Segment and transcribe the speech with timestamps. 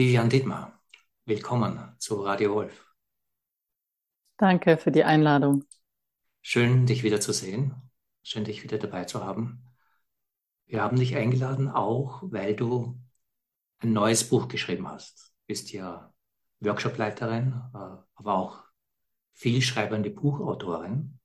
[0.00, 0.80] Vivian Dittmar,
[1.26, 2.90] willkommen zu Radio Wolf.
[4.38, 5.66] Danke für die Einladung.
[6.40, 7.74] Schön, dich wieder zu sehen.
[8.22, 9.62] Schön, dich wieder dabei zu haben.
[10.64, 12.98] Wir haben dich eingeladen, auch weil du
[13.80, 15.34] ein neues Buch geschrieben hast.
[15.42, 16.14] Du bist ja
[16.60, 18.64] Workshopleiterin, aber auch
[19.34, 21.18] vielschreibende Buchautorin.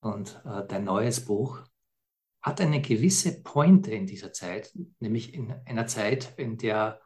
[0.00, 1.62] Und äh, dein neues Buch
[2.42, 7.00] hat eine gewisse Pointe in dieser Zeit, nämlich in einer Zeit, in der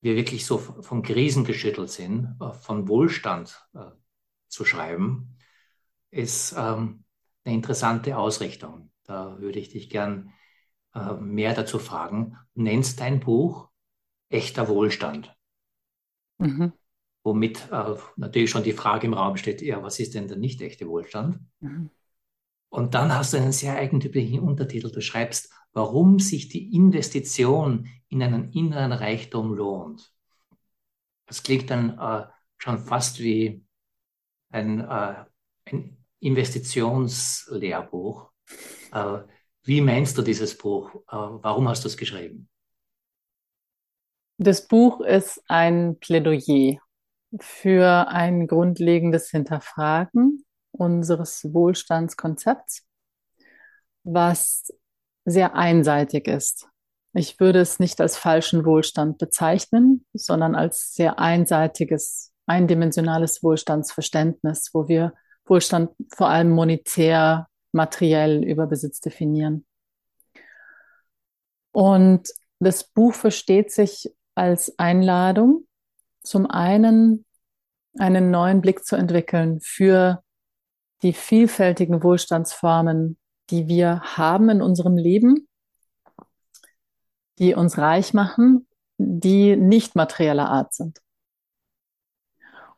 [0.00, 3.90] wir wirklich so von Krisen geschüttelt sind, äh, von Wohlstand äh,
[4.48, 5.36] zu schreiben,
[6.10, 7.04] ist ähm,
[7.44, 8.90] eine interessante Ausrichtung.
[9.04, 10.32] Da würde ich dich gern
[10.94, 12.36] äh, mehr dazu fragen.
[12.54, 13.68] Du nennst dein Buch
[14.28, 15.36] Echter Wohlstand.
[16.38, 16.72] Mhm.
[17.24, 20.62] Womit äh, natürlich schon die Frage im Raum steht, ja, was ist denn der nicht
[20.62, 21.40] echte Wohlstand?
[21.58, 21.90] Mhm.
[22.68, 24.90] Und dann hast du einen sehr eigentümlichen Untertitel.
[24.90, 30.12] Du schreibst, warum sich die Investition in einen inneren Reichtum lohnt.
[31.26, 32.26] Das klingt dann äh,
[32.58, 33.64] schon fast wie
[34.50, 35.24] ein, äh,
[35.66, 38.30] ein Investitionslehrbuch.
[38.92, 39.18] Äh,
[39.62, 40.92] wie meinst du dieses Buch?
[41.08, 42.48] Äh, warum hast du es geschrieben?
[44.38, 46.80] Das Buch ist ein Plädoyer
[47.38, 52.86] für ein grundlegendes Hinterfragen unseres Wohlstandskonzepts,
[54.02, 54.72] was
[55.24, 56.68] sehr einseitig ist.
[57.12, 64.86] Ich würde es nicht als falschen Wohlstand bezeichnen, sondern als sehr einseitiges, eindimensionales Wohlstandsverständnis, wo
[64.88, 65.12] wir
[65.44, 69.66] Wohlstand vor allem monetär, materiell über Besitz definieren.
[71.72, 72.28] Und
[72.60, 75.66] das Buch versteht sich als Einladung,
[76.22, 77.24] zum einen
[77.98, 80.22] einen neuen Blick zu entwickeln für
[81.02, 83.18] die vielfältigen Wohlstandsformen,
[83.50, 85.48] die wir haben in unserem Leben,
[87.38, 91.00] die uns reich machen, die nicht materieller Art sind.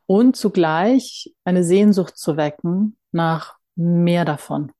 [0.05, 4.71] Und zugleich eine Sehnsucht zu wecken nach mehr davon,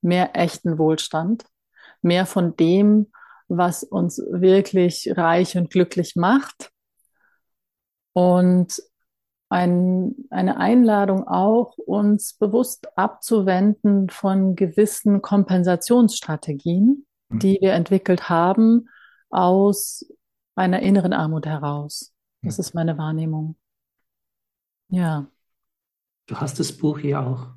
[0.00, 1.44] mehr echten Wohlstand,
[2.02, 3.12] mehr von dem,
[3.48, 6.70] was uns wirklich reich und glücklich macht
[8.12, 8.80] und
[9.50, 17.38] ein, eine Einladung auch, uns bewusst abzuwenden von gewissen Kompensationsstrategien, mhm.
[17.40, 18.88] die wir entwickelt haben
[19.28, 20.06] aus
[20.54, 22.14] einer inneren Armut heraus.
[22.42, 22.60] Das mhm.
[22.60, 23.56] ist meine Wahrnehmung.
[24.88, 25.26] Ja.
[26.26, 27.48] Du hast das Buch hier auch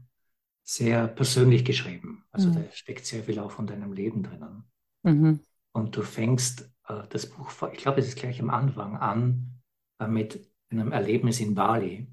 [0.63, 2.25] sehr persönlich geschrieben.
[2.31, 2.55] Also mhm.
[2.55, 4.63] da steckt sehr viel auch von deinem Leben drinnen.
[5.03, 5.41] Mhm.
[5.73, 9.61] Und du fängst äh, das Buch, ich glaube, es ist gleich am Anfang an,
[9.99, 12.07] äh, mit einem Erlebnis in Bali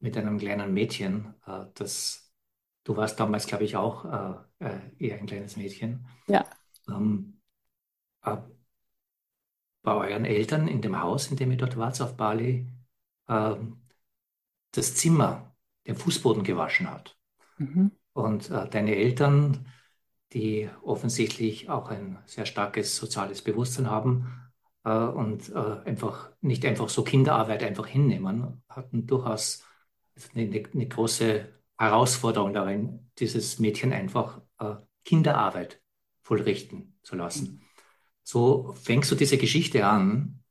[0.00, 2.24] mit einem kleinen Mädchen, äh, das
[2.84, 6.06] du warst damals, glaube ich, auch äh, äh, eher ein kleines Mädchen.
[6.28, 6.44] Ja.
[6.88, 7.40] Ähm,
[8.22, 8.36] äh,
[9.82, 12.66] bei euren Eltern in dem Haus, in dem ihr dort wart auf Bali,
[13.26, 13.54] äh,
[14.72, 17.18] das Zimmer, den Fußboden gewaschen hat.
[17.58, 17.90] Mhm.
[18.12, 19.66] Und äh, deine Eltern,
[20.32, 24.43] die offensichtlich auch ein sehr starkes soziales Bewusstsein haben,
[24.90, 29.64] und äh, einfach nicht einfach so Kinderarbeit einfach hinnehmen, hatten durchaus
[30.34, 35.80] eine, eine große Herausforderung darin, dieses Mädchen einfach äh, Kinderarbeit
[36.22, 37.62] vollrichten zu lassen.
[38.22, 40.42] So fängst du diese Geschichte an,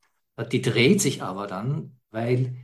[0.52, 2.56] die dreht sich aber dann, weil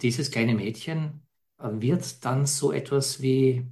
[0.00, 1.26] dieses kleine Mädchen
[1.58, 3.66] wird dann so etwas wie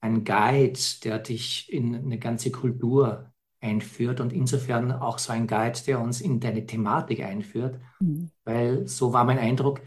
[0.00, 3.33] ein Guide, der dich in eine ganze Kultur
[3.64, 8.30] einführt und insofern auch so ein Guide, der uns in deine Thematik einführt, mhm.
[8.44, 9.80] weil so war mein Eindruck,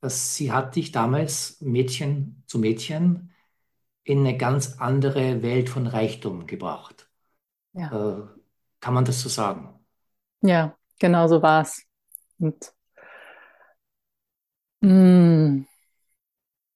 [0.00, 3.32] dass sie hat dich damals Mädchen zu Mädchen
[4.04, 7.10] in eine ganz andere Welt von Reichtum gebracht.
[7.72, 8.18] Ja.
[8.18, 8.22] Äh,
[8.80, 9.80] kann man das so sagen?
[10.42, 11.82] Ja, genau so war es.
[12.38, 12.72] Und
[14.80, 15.66] mh, mm,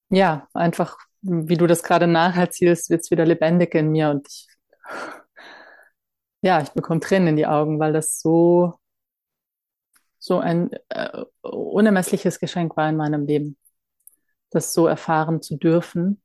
[0.09, 4.47] ja, einfach, wie du das gerade nacherzählst, wird es wieder lebendig in mir und ich
[6.41, 8.79] ja, ich bekomme Tränen in die Augen, weil das so,
[10.17, 13.57] so ein äh, unermessliches Geschenk war in meinem Leben,
[14.49, 16.21] das so erfahren zu dürfen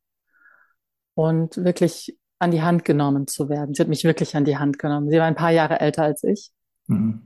[1.14, 3.74] und wirklich an die Hand genommen zu werden.
[3.74, 5.10] Sie hat mich wirklich an die Hand genommen.
[5.10, 6.50] Sie war ein paar Jahre älter als ich
[6.86, 7.22] mhm.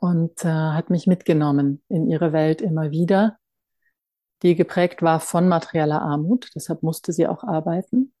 [0.00, 3.38] und äh, hat mich mitgenommen in ihre Welt immer wieder,
[4.42, 6.50] die geprägt war von materieller Armut.
[6.54, 8.12] Deshalb musste sie auch arbeiten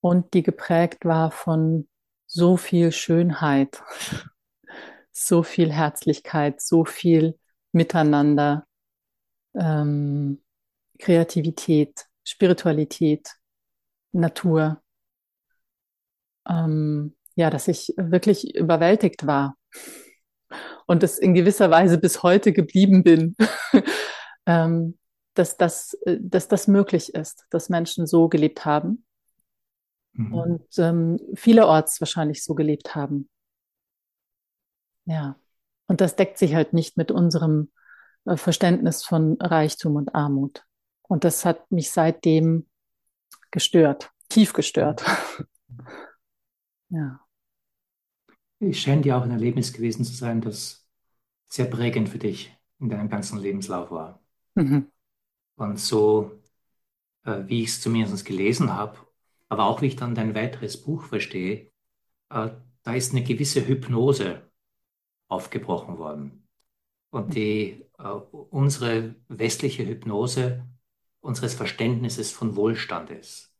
[0.00, 1.88] und die geprägt war von
[2.32, 3.82] so viel Schönheit,
[5.10, 7.36] so viel Herzlichkeit, so viel
[7.72, 8.66] Miteinander,
[9.54, 10.40] ähm,
[11.00, 13.34] Kreativität, Spiritualität,
[14.12, 14.80] Natur.
[16.48, 19.56] Ähm, ja, dass ich wirklich überwältigt war.
[20.86, 23.36] und das in gewisser Weise bis heute geblieben bin,
[24.46, 24.98] ähm,
[25.34, 29.04] dass, das, äh, dass das möglich ist, dass Menschen so gelebt haben
[30.12, 30.34] mhm.
[30.34, 33.28] und ähm, vielerorts wahrscheinlich so gelebt haben.
[35.04, 35.36] Ja,
[35.86, 37.70] und das deckt sich halt nicht mit unserem
[38.24, 40.64] äh, Verständnis von Reichtum und Armut.
[41.02, 42.68] Und das hat mich seitdem
[43.50, 45.04] gestört, tief gestört.
[46.90, 47.20] ja.
[48.60, 50.86] Es scheint ja auch ein Erlebnis gewesen zu sein, das
[51.48, 54.22] sehr prägend für dich in deinem ganzen Lebenslauf war.
[54.54, 54.90] Mhm.
[55.56, 56.30] Und so,
[57.24, 58.98] äh, wie ich es zumindest gelesen habe,
[59.50, 61.70] aber auch wie ich dann dein weiteres Buch verstehe,
[62.30, 62.50] äh,
[62.82, 64.48] da ist eine gewisse Hypnose
[65.28, 66.48] aufgebrochen worden.
[67.10, 70.64] Und die, äh, unsere westliche Hypnose
[71.20, 73.52] unseres Verständnisses von Wohlstand ist.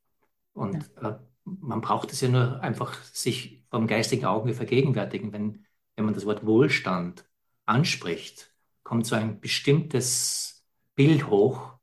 [0.54, 1.10] Und ja.
[1.10, 5.32] äh, man braucht es ja nur einfach sich vom geistigen Auge vergegenwärtigen.
[5.32, 5.66] Wenn,
[5.96, 7.28] wenn man das Wort Wohlstand
[7.66, 8.54] anspricht,
[8.84, 10.64] kommt so ein bestimmtes
[10.94, 11.74] Bild hoch.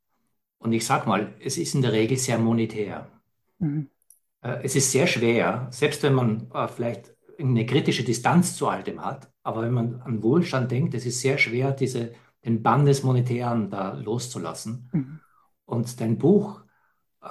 [0.59, 3.11] Und ich sag mal, es ist in der Regel sehr monetär.
[3.59, 3.89] Mhm.
[4.41, 8.83] Äh, es ist sehr schwer, selbst wenn man äh, vielleicht eine kritische Distanz zu all
[8.83, 12.13] dem hat, aber wenn man an Wohlstand denkt, es ist sehr schwer, diese,
[12.43, 14.89] den Bann des Monetären da loszulassen.
[14.91, 15.19] Mhm.
[15.65, 16.61] Und dein Buch,
[17.21, 17.29] äh,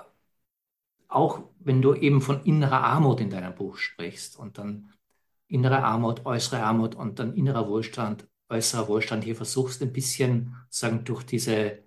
[1.09, 4.93] auch wenn du eben von innerer Armut in deinem Buch sprichst und dann
[5.49, 11.05] innere Armut, äußere Armut und dann innerer Wohlstand, äußerer Wohlstand hier versuchst, ein bisschen sagen,
[11.05, 11.85] durch diese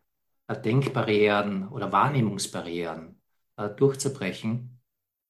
[0.49, 3.21] Denkbarrieren oder Wahrnehmungsbarrieren
[3.57, 4.78] äh, durchzubrechen,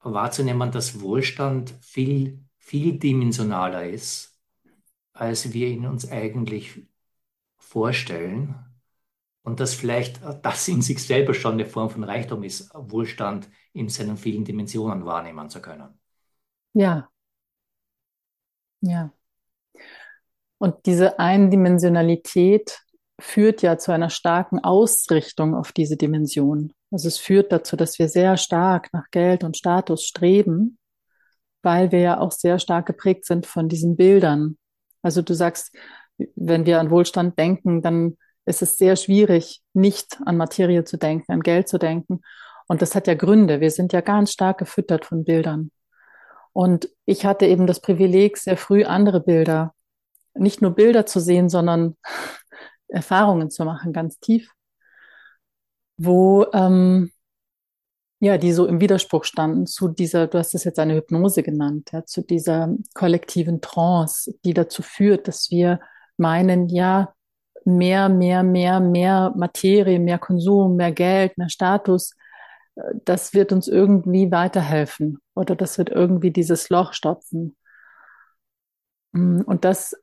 [0.02, 4.40] wahrzunehmen, dass Wohlstand viel, vieldimensionaler ist,
[5.14, 6.88] als wir ihn uns eigentlich
[7.58, 8.56] vorstellen.
[9.42, 13.90] Und dass vielleicht das in sich selber schon eine Form von Reichtum ist, Wohlstand in
[13.90, 16.00] seinen vielen Dimensionen wahrnehmen zu können.
[16.74, 17.10] Ja.
[18.82, 19.12] Ja.
[20.60, 22.82] Und diese Eindimensionalität
[23.20, 26.74] führt ja zu einer starken Ausrichtung auf diese Dimension.
[26.92, 30.78] Also es führt dazu, dass wir sehr stark nach Geld und Status streben,
[31.62, 34.58] weil wir ja auch sehr stark geprägt sind von diesen Bildern.
[35.02, 35.76] Also du sagst,
[36.36, 41.32] wenn wir an Wohlstand denken, dann ist es sehr schwierig, nicht an Materie zu denken,
[41.32, 42.22] an Geld zu denken.
[42.68, 43.62] Und das hat ja Gründe.
[43.62, 45.72] Wir sind ja ganz stark gefüttert von Bildern.
[46.54, 49.74] Und ich hatte eben das Privileg, sehr früh andere Bilder,
[50.34, 51.98] nicht nur Bilder zu sehen, sondern
[52.88, 54.52] Erfahrungen zu machen, ganz tief,
[56.00, 57.12] wo ähm,
[58.22, 61.90] ja, die so im Widerspruch standen zu dieser, du hast es jetzt eine Hypnose genannt,
[61.94, 65.80] ja, zu dieser kollektiven Trance, die dazu führt, dass wir
[66.18, 67.14] meinen, ja,
[67.66, 72.14] mehr, mehr, mehr, mehr Materie, mehr Konsum, mehr Geld, mehr Status,
[72.76, 77.56] äh, das wird uns irgendwie weiterhelfen oder das wird irgendwie dieses Loch stopfen.
[79.14, 79.96] Mm, und das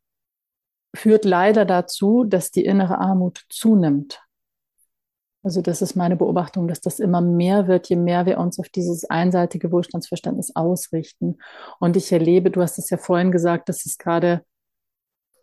[0.94, 4.25] führt leider dazu, dass die innere Armut zunimmt.
[5.46, 8.68] Also das ist meine Beobachtung, dass das immer mehr wird, je mehr wir uns auf
[8.68, 11.38] dieses einseitige Wohlstandsverständnis ausrichten.
[11.78, 14.44] Und ich erlebe, du hast es ja vorhin gesagt, dass es gerade,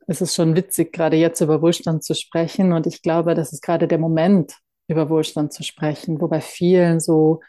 [0.05, 2.73] es ist schon witzig, gerade jetzt über Wohlstand zu sprechen.
[2.73, 4.57] Und ich glaube, das ist gerade der Moment,
[4.89, 7.39] über Wohlstand zu sprechen, wo bei vielen so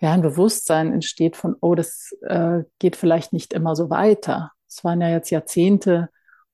[0.00, 4.52] ja, ein Bewusstsein entsteht von, oh, das äh, geht vielleicht nicht immer so weiter.
[4.68, 6.10] Es waren ja jetzt Jahrzehnte,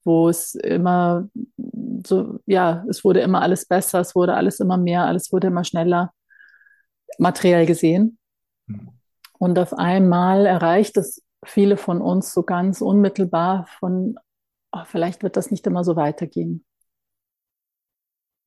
[0.09, 1.29] wo es immer
[2.07, 5.65] so, ja, es wurde immer alles besser, es wurde alles immer mehr, alles wurde immer
[5.65, 6.15] schneller,
[7.19, 8.19] materiell gesehen.
[8.67, 8.89] Mhm.
[9.39, 14.17] Und auf einmal erreicht es viele von uns so ganz unmittelbar von,
[14.73, 16.65] oh, vielleicht wird das nicht immer so weitergehen.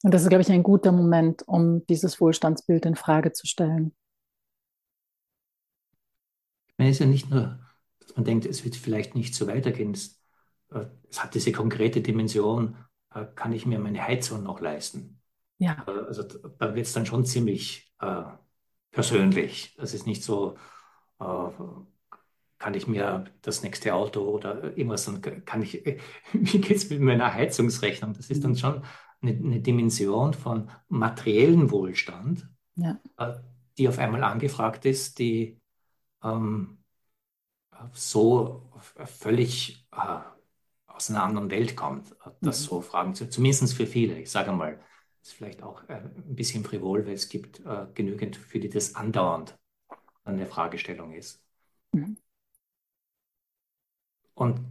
[0.03, 3.95] Und das ist, glaube ich, ein guter Moment, um dieses Wohlstandsbild in Frage zu stellen.
[6.77, 7.59] Es ist ja nicht nur,
[7.99, 9.91] dass man denkt, es wird vielleicht nicht so weitergehen.
[9.91, 10.20] Es,
[11.09, 12.77] es hat diese konkrete Dimension,
[13.13, 15.21] äh, kann ich mir meine Heizung noch leisten?
[15.57, 15.83] Ja.
[15.87, 18.23] Äh, also da wird es dann schon ziemlich äh,
[18.91, 19.75] persönlich.
[19.79, 20.57] Es ist nicht so,
[21.19, 21.49] äh,
[22.57, 25.83] kann ich mir das nächste Auto oder irgendwas, dann kann ich,
[26.33, 28.13] wie geht es mit meiner Heizungsrechnung?
[28.13, 28.83] Das ist dann schon
[29.21, 32.99] eine, eine Dimension von materiellen Wohlstand, ja.
[33.17, 33.33] äh,
[33.77, 35.59] die auf einmal angefragt ist, die
[36.23, 36.77] ähm,
[37.93, 38.71] so
[39.05, 40.19] völlig äh,
[41.01, 42.65] aus einer anderen Welt kommt, das mhm.
[42.65, 44.19] so fragen zu, zumindest für viele.
[44.19, 44.79] Ich sage mal,
[45.19, 48.69] das ist vielleicht auch äh, ein bisschen frivol, weil es gibt äh, genügend, für die
[48.69, 49.57] das andauernd
[50.23, 51.43] eine Fragestellung ist.
[51.91, 52.17] Mhm.
[54.35, 54.61] Und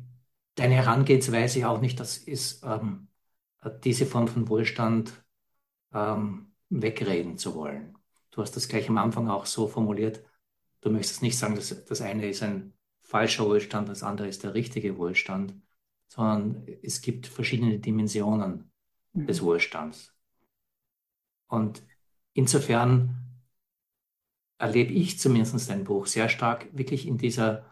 [0.54, 3.08] deine Herangehensweise auch nicht, das ist ähm,
[3.82, 5.12] diese Form von Wohlstand
[5.92, 7.98] ähm, wegreden zu wollen.
[8.30, 10.24] Du hast das gleich am Anfang auch so formuliert,
[10.80, 14.54] du möchtest nicht sagen, dass das eine ist ein falscher Wohlstand, das andere ist der
[14.54, 15.54] richtige Wohlstand,
[16.10, 18.70] sondern es gibt verschiedene Dimensionen
[19.12, 19.26] mhm.
[19.26, 20.12] des Wohlstands.
[21.46, 21.82] Und
[22.32, 23.16] insofern
[24.58, 27.64] erlebe ich zumindest dein Buch sehr stark wirklich in dieser,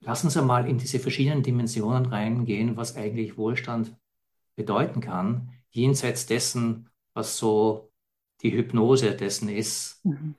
[0.00, 3.96] lass uns einmal in diese verschiedenen Dimensionen reingehen, was eigentlich Wohlstand
[4.56, 7.92] bedeuten kann, jenseits dessen, was so
[8.42, 10.04] die Hypnose dessen ist.
[10.04, 10.34] Mhm.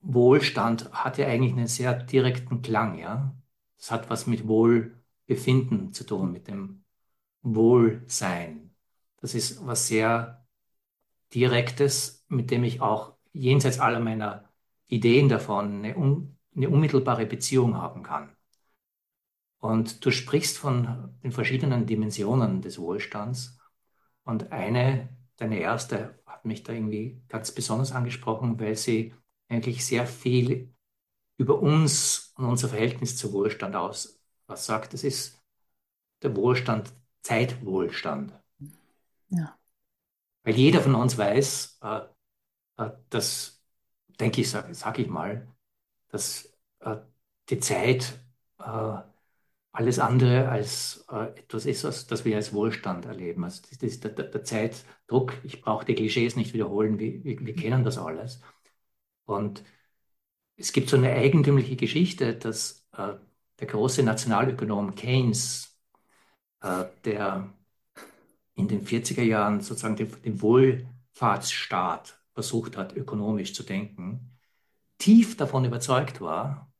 [0.00, 3.34] Wohlstand hat ja eigentlich einen sehr direkten Klang, ja.
[3.80, 6.84] Es hat was mit Wohlbefinden zu tun, mit dem
[7.42, 8.74] Wohlsein.
[9.16, 10.46] Das ist was sehr
[11.34, 14.48] Direktes, mit dem ich auch jenseits aller meiner
[14.86, 18.36] Ideen davon eine, un, eine unmittelbare Beziehung haben kann.
[19.58, 23.58] Und du sprichst von den verschiedenen Dimensionen des Wohlstands.
[24.24, 29.14] Und eine, deine erste, hat mich da irgendwie ganz besonders angesprochen, weil sie
[29.48, 30.74] eigentlich sehr viel
[31.40, 34.20] über uns und unser Verhältnis zu Wohlstand aus
[34.50, 34.92] was sagt.
[34.92, 35.40] Das ist
[36.22, 36.92] der Wohlstand,
[37.22, 38.34] Zeitwohlstand.
[39.30, 39.58] Ja.
[40.42, 42.00] Weil jeder von uns weiß, äh,
[42.76, 43.62] äh, dass,
[44.18, 45.48] denke ich, sage sag ich mal,
[46.08, 46.96] dass äh,
[47.48, 48.18] die Zeit
[48.58, 48.98] äh,
[49.72, 53.44] alles andere als äh, etwas ist, was, das wir als Wohlstand erleben.
[53.44, 55.34] Also das ist der, der, Zeitdruck.
[55.44, 58.42] Ich brauche die Klischees nicht wiederholen, wir, wir, wir kennen das alles.
[59.26, 59.62] Und
[60.60, 63.14] es gibt so eine eigentümliche Geschichte, dass äh,
[63.58, 65.78] der große Nationalökonom Keynes,
[66.60, 67.52] äh, der
[68.54, 74.36] in den 40er Jahren sozusagen den, den Wohlfahrtsstaat versucht hat, ökonomisch zu denken,
[74.98, 76.70] tief davon überzeugt war,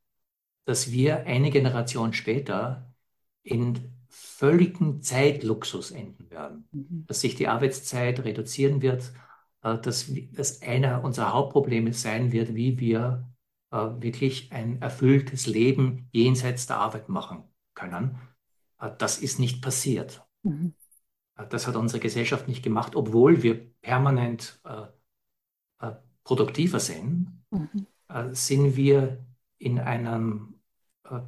[0.67, 2.95] dass wir eine Generation später
[3.43, 7.07] in völligen Zeitluxus enden werden, mhm.
[7.07, 9.11] dass sich die Arbeitszeit reduzieren wird,
[9.63, 13.31] äh, dass, dass einer unserer Hauptprobleme sein wird, wie wir
[13.71, 18.19] wirklich ein erfülltes Leben jenseits der Arbeit machen können.
[18.81, 20.27] Äh, das ist nicht passiert.
[20.43, 20.75] Mhm.
[21.49, 24.87] Das hat unsere Gesellschaft nicht gemacht, obwohl wir permanent äh,
[25.87, 27.87] äh, produktiver sind, mhm.
[28.09, 29.25] äh, sind wir
[29.57, 30.61] in einem
[31.05, 31.21] äh,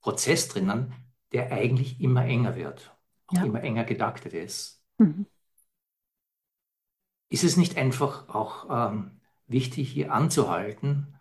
[0.00, 0.92] Prozess drinnen,
[1.32, 2.96] der eigentlich immer enger wird,
[3.32, 3.44] ja.
[3.44, 4.80] immer enger gedaktet ist.
[4.98, 5.26] Mhm.
[7.28, 11.15] Ist es nicht einfach auch ähm, wichtig, hier anzuhalten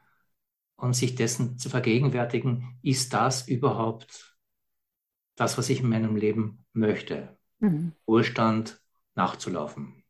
[0.86, 4.38] und sich dessen zu vergegenwärtigen, ist das überhaupt
[5.36, 7.36] das, was ich in meinem Leben möchte?
[7.60, 7.94] mhm.
[8.06, 8.82] Wohlstand
[9.16, 10.04] nachzulaufen.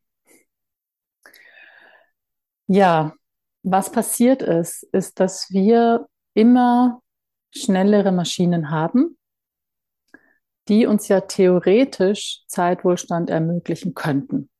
[2.66, 3.14] Ja,
[3.62, 7.02] was passiert ist, ist, dass wir immer
[7.54, 9.16] schnellere Maschinen haben,
[10.68, 14.50] die uns ja theoretisch Zeitwohlstand ermöglichen könnten.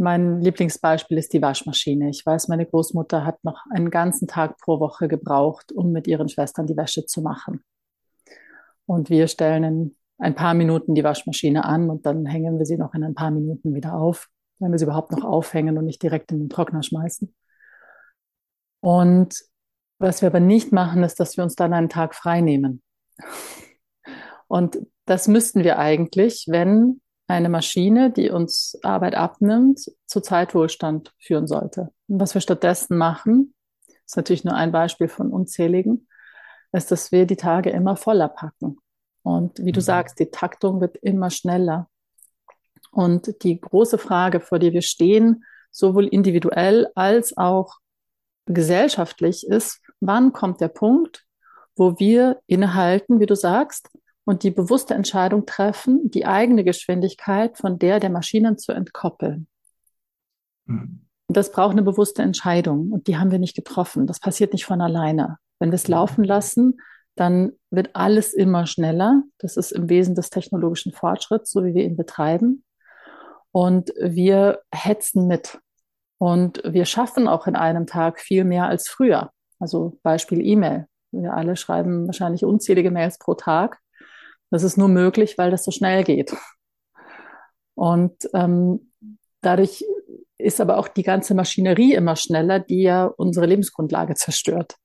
[0.00, 2.08] Mein Lieblingsbeispiel ist die Waschmaschine.
[2.10, 6.28] Ich weiß, meine Großmutter hat noch einen ganzen Tag pro Woche gebraucht, um mit ihren
[6.28, 7.64] Schwestern die Wäsche zu machen.
[8.86, 12.76] Und wir stellen in ein paar Minuten die Waschmaschine an und dann hängen wir sie
[12.76, 14.28] noch in ein paar Minuten wieder auf,
[14.60, 17.34] wenn wir sie überhaupt noch aufhängen und nicht direkt in den Trockner schmeißen.
[18.78, 19.34] Und
[19.98, 22.82] was wir aber nicht machen, ist, dass wir uns dann einen Tag frei nehmen.
[24.46, 31.46] Und das müssten wir eigentlich, wenn eine Maschine, die uns Arbeit abnimmt, zu Zeitwohlstand führen
[31.46, 31.92] sollte.
[32.08, 33.54] Und was wir stattdessen machen,
[34.06, 36.08] ist natürlich nur ein Beispiel von unzähligen,
[36.72, 38.78] ist, dass wir die Tage immer voller packen.
[39.22, 39.84] Und wie du mhm.
[39.84, 41.88] sagst, die Taktung wird immer schneller.
[42.90, 47.76] Und die große Frage, vor der wir stehen, sowohl individuell als auch
[48.46, 51.26] gesellschaftlich, ist, wann kommt der Punkt,
[51.76, 53.90] wo wir innehalten, wie du sagst,
[54.28, 59.48] und die bewusste Entscheidung treffen, die eigene Geschwindigkeit von der der Maschinen zu entkoppeln.
[60.66, 61.06] Mhm.
[61.28, 64.06] Das braucht eine bewusste Entscheidung und die haben wir nicht getroffen.
[64.06, 65.38] Das passiert nicht von alleine.
[65.58, 66.78] Wenn wir es laufen lassen,
[67.14, 69.22] dann wird alles immer schneller.
[69.38, 72.64] Das ist im Wesen des technologischen Fortschritts, so wie wir ihn betreiben.
[73.50, 75.58] Und wir hetzen mit.
[76.18, 79.30] Und wir schaffen auch in einem Tag viel mehr als früher.
[79.58, 80.86] Also Beispiel E-Mail.
[81.12, 83.80] Wir alle schreiben wahrscheinlich unzählige Mails pro Tag.
[84.50, 86.34] Das ist nur möglich, weil das so schnell geht.
[87.74, 88.92] Und ähm,
[89.40, 89.84] dadurch
[90.38, 94.76] ist aber auch die ganze Maschinerie immer schneller, die ja unsere Lebensgrundlage zerstört.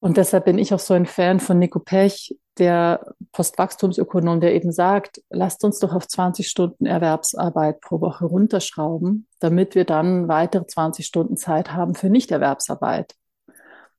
[0.00, 4.72] Und deshalb bin ich auch so ein Fan von Nico Pech, der Postwachstumsökonom, der eben
[4.72, 10.66] sagt, lasst uns doch auf 20 Stunden Erwerbsarbeit pro Woche runterschrauben, damit wir dann weitere
[10.66, 13.14] 20 Stunden Zeit haben für Nichterwerbsarbeit,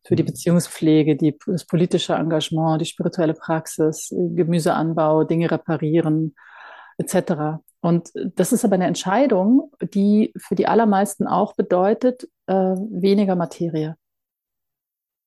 [0.04, 0.28] für die mhm.
[0.28, 6.36] Beziehungspflege, die, das politische Engagement, die spirituelle Praxis, Gemüseanbau, Dinge reparieren,
[6.98, 7.62] etc.
[7.82, 13.96] Und das ist aber eine Entscheidung, die für die allermeisten auch bedeutet, äh, weniger Materie.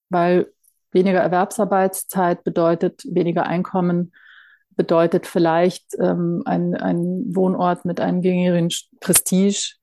[0.09, 0.53] Weil
[0.93, 4.13] weniger Erwerbsarbeitszeit bedeutet weniger Einkommen,
[4.77, 8.69] bedeutet vielleicht ähm, ein, ein Wohnort mit einem geringeren
[9.01, 9.75] Prestige,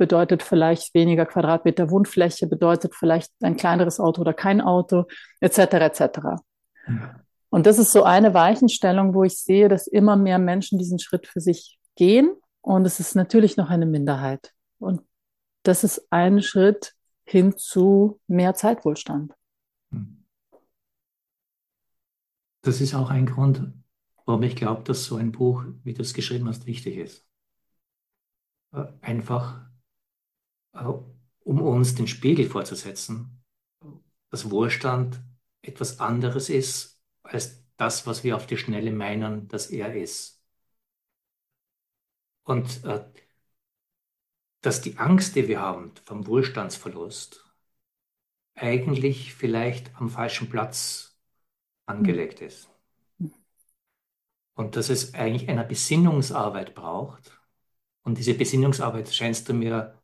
[0.00, 5.04] bedeutet vielleicht weniger Quadratmeter Wohnfläche, bedeutet vielleicht ein kleineres Auto oder kein Auto,
[5.40, 5.58] etc.
[5.58, 6.00] etc.
[6.88, 7.20] Ja.
[7.50, 11.26] Und das ist so eine Weichenstellung, wo ich sehe, dass immer mehr Menschen diesen Schritt
[11.26, 12.34] für sich gehen.
[12.62, 14.54] Und es ist natürlich noch eine Minderheit.
[14.78, 15.02] Und
[15.64, 16.94] das ist ein Schritt
[17.26, 19.34] hin zu mehr Zeitwohlstand.
[22.62, 23.70] Das ist auch ein Grund,
[24.24, 27.26] warum ich glaube, dass so ein Buch, wie du es geschrieben hast, wichtig ist.
[28.72, 29.69] Äh, einfach,
[30.72, 33.42] um uns den Spiegel vorzusetzen,
[34.30, 35.20] dass Wohlstand
[35.62, 40.42] etwas anderes ist als das, was wir auf die Schnelle meinen, dass er ist.
[42.44, 43.04] Und äh,
[44.60, 47.44] dass die Angst, die wir haben vom Wohlstandsverlust,
[48.54, 51.18] eigentlich vielleicht am falschen Platz
[51.86, 52.68] angelegt ist.
[54.54, 57.40] Und dass es eigentlich eine Besinnungsarbeit braucht.
[58.02, 59.99] Und diese Besinnungsarbeit scheinst du mir äh,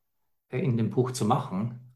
[0.50, 1.94] in dem Buch zu machen.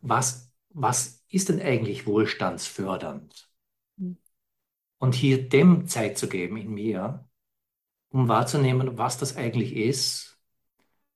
[0.00, 3.50] Was, was ist denn eigentlich wohlstandsfördernd?
[3.96, 4.18] Mhm.
[4.98, 7.28] Und hier dem Zeit zu geben in mir,
[8.10, 10.38] um wahrzunehmen, was das eigentlich ist.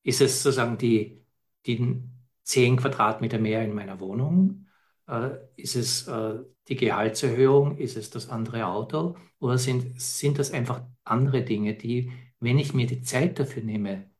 [0.02, 1.25] Ist es sozusagen die,
[1.67, 2.02] die
[2.43, 4.67] 10 Quadratmeter mehr in meiner Wohnung?
[5.07, 6.38] Äh, ist es äh,
[6.69, 7.79] die Gehaltserhöhung?
[7.79, 9.17] Ist es das andere Auto?
[9.38, 14.11] Oder sind, sind das einfach andere Dinge, die, wenn ich mir die Zeit dafür nehme,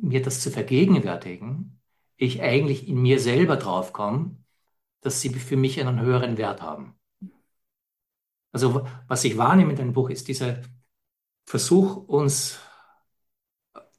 [0.00, 1.80] mir das zu vergegenwärtigen,
[2.16, 4.36] ich eigentlich in mir selber draufkomme,
[5.00, 6.94] dass sie für mich einen höheren Wert haben.
[8.52, 10.60] Also was ich wahrnehme in deinem Buch ist dieser
[11.46, 12.60] Versuch, uns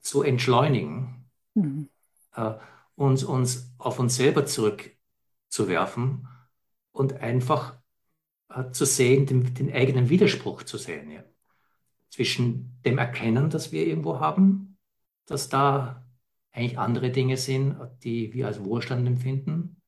[0.01, 1.89] zu entschleunigen, mhm.
[2.35, 2.53] äh,
[2.95, 6.27] uns, uns auf uns selber zurückzuwerfen
[6.91, 7.75] und einfach
[8.49, 11.09] äh, zu sehen, den, den, eigenen Widerspruch zu sehen.
[11.09, 11.23] Ja.
[12.09, 14.72] Zwischen dem Erkennen, das wir irgendwo haben,
[15.25, 16.05] dass da
[16.51, 19.81] eigentlich andere Dinge sind, die wir als Wohlstand empfinden,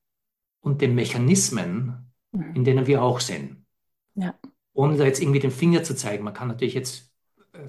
[0.62, 2.56] und den Mechanismen, mhm.
[2.56, 3.64] in denen wir auch sind.
[4.16, 4.34] Ja.
[4.74, 6.24] Ohne da jetzt irgendwie den Finger zu zeigen.
[6.24, 7.14] Man kann natürlich jetzt,
[7.54, 7.68] äh,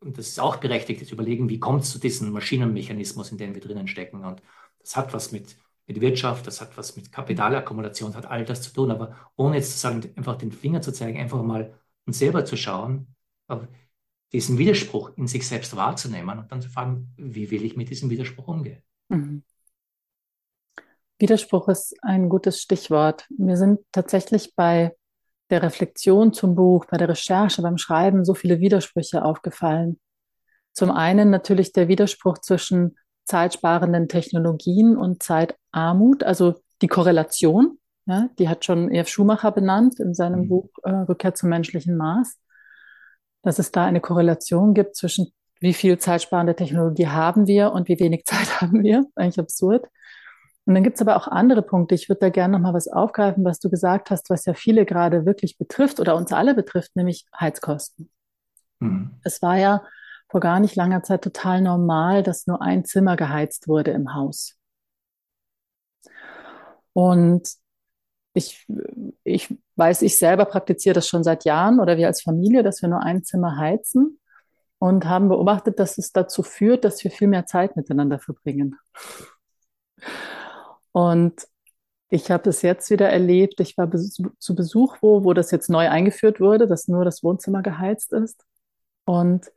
[0.00, 3.54] und das ist auch berechtigt, jetzt überlegen, wie kommt es zu diesem Maschinenmechanismus, in dem
[3.54, 4.24] wir drinnen stecken.
[4.24, 4.42] Und
[4.80, 8.72] das hat was mit mit Wirtschaft, das hat was mit Kapitalakkumulation, hat all das zu
[8.72, 12.44] tun, aber ohne jetzt zu sagen, einfach den Finger zu zeigen, einfach mal uns selber
[12.44, 13.14] zu schauen,
[14.34, 18.10] diesen Widerspruch in sich selbst wahrzunehmen und dann zu fragen, wie will ich mit diesem
[18.10, 18.82] Widerspruch umgehen?
[19.08, 19.44] Mhm.
[21.20, 23.26] Widerspruch ist ein gutes Stichwort.
[23.38, 24.96] Mir sind tatsächlich bei
[25.50, 30.00] der Reflexion zum Buch, bei der Recherche, beim Schreiben so viele Widersprüche aufgefallen.
[30.72, 38.48] Zum einen natürlich der Widerspruch zwischen zeitsparenden Technologien und Zeitarmut, also die Korrelation, ja, die
[38.48, 39.08] hat schon E.F.
[39.08, 40.48] Schumacher benannt in seinem mhm.
[40.48, 42.36] Buch äh, Rückkehr zum menschlichen Maß,
[43.44, 48.00] dass es da eine Korrelation gibt zwischen wie viel zeitsparende Technologie haben wir und wie
[48.00, 49.06] wenig Zeit haben wir.
[49.14, 49.86] Eigentlich absurd.
[50.66, 51.94] Und dann gibt es aber auch andere Punkte.
[51.94, 55.26] Ich würde da gerne nochmal was aufgreifen, was du gesagt hast, was ja viele gerade
[55.26, 58.10] wirklich betrifft oder uns alle betrifft, nämlich Heizkosten.
[58.80, 59.20] Mhm.
[59.24, 59.84] Es war ja
[60.30, 64.56] vor gar nicht langer Zeit total normal, dass nur ein Zimmer geheizt wurde im Haus.
[66.94, 67.48] Und
[68.34, 68.66] ich,
[69.22, 72.88] ich weiß, ich selber praktiziere das schon seit Jahren oder wir als Familie, dass wir
[72.88, 74.18] nur ein Zimmer heizen
[74.78, 78.76] und haben beobachtet, dass es dazu führt, dass wir viel mehr Zeit miteinander verbringen.
[80.90, 81.46] Und
[82.10, 83.60] ich habe es jetzt wieder erlebt.
[83.60, 87.62] Ich war zu Besuch, wo, wo das jetzt neu eingeführt wurde, dass nur das Wohnzimmer
[87.62, 88.44] geheizt ist.
[89.04, 89.50] Und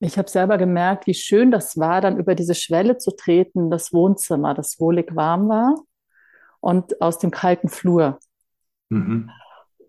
[0.00, 3.92] ich habe selber gemerkt, wie schön das war, dann über diese Schwelle zu treten, das
[3.92, 5.76] Wohnzimmer, das wohlig warm war
[6.64, 8.18] und aus dem kalten Flur.
[8.88, 9.30] Mhm.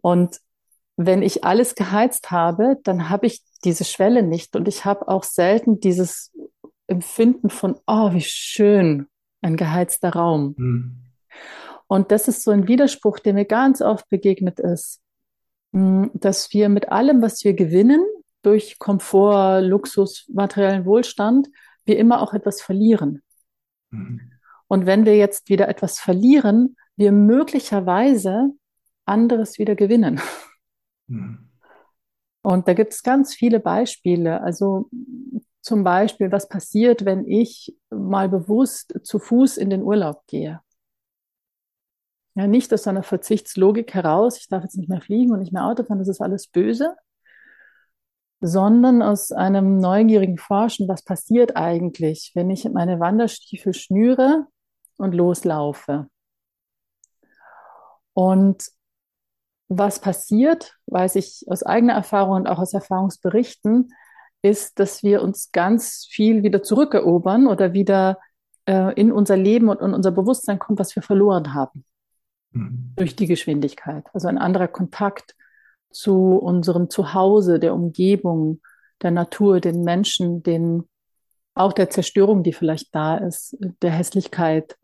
[0.01, 0.41] Und
[0.97, 5.23] wenn ich alles geheizt habe, dann habe ich diese Schwelle nicht und ich habe auch
[5.23, 6.33] selten dieses
[6.88, 9.07] Empfinden von, oh, wie schön,
[9.41, 10.53] ein geheizter Raum.
[10.57, 10.97] Mhm.
[11.88, 15.01] Und das ist so ein Widerspruch, der mir ganz oft begegnet ist,
[15.71, 18.03] hm, dass wir mit allem, was wir gewinnen,
[18.41, 21.47] durch Komfort, Luxus, materiellen Wohlstand,
[21.85, 23.23] wir immer auch etwas verlieren.
[23.91, 24.34] Mhm.
[24.67, 28.51] Und wenn wir jetzt wieder etwas verlieren, wir möglicherweise
[29.06, 30.19] anderes wieder gewinnen.
[31.08, 31.49] Mhm.
[32.41, 34.41] Und da gibt es ganz viele Beispiele.
[34.41, 34.89] Also
[35.62, 40.62] zum Beispiel, was passiert, wenn ich mal bewusst zu Fuß in den Urlaub gehe?
[42.36, 45.65] Ja, nicht aus einer Verzichtslogik heraus, ich darf jetzt nicht mehr fliegen und nicht mehr
[45.65, 46.95] Auto fahren, das ist alles böse,
[48.41, 54.45] sondern aus einem neugierigen Forschen, was passiert eigentlich, wenn ich meine Wanderstiefel schnüre
[54.97, 56.08] und loslaufe.
[58.13, 58.63] Und
[59.67, 63.89] was passiert, weiß ich aus eigener Erfahrung und auch aus Erfahrungsberichten,
[64.41, 68.19] ist, dass wir uns ganz viel wieder zurückerobern oder wieder
[68.65, 71.84] äh, in unser Leben und in unser Bewusstsein kommt, was wir verloren haben
[72.51, 72.93] mhm.
[72.95, 74.05] durch die Geschwindigkeit.
[74.13, 75.36] Also ein anderer Kontakt
[75.91, 78.62] zu unserem Zuhause, der Umgebung,
[79.01, 80.84] der Natur, den Menschen, den
[81.53, 84.77] auch der Zerstörung, die vielleicht da ist, der Hässlichkeit.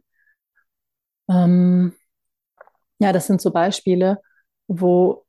[1.32, 1.94] Ähm,
[3.00, 4.22] ja, das sind so Beispiele,
[4.68, 5.26] wo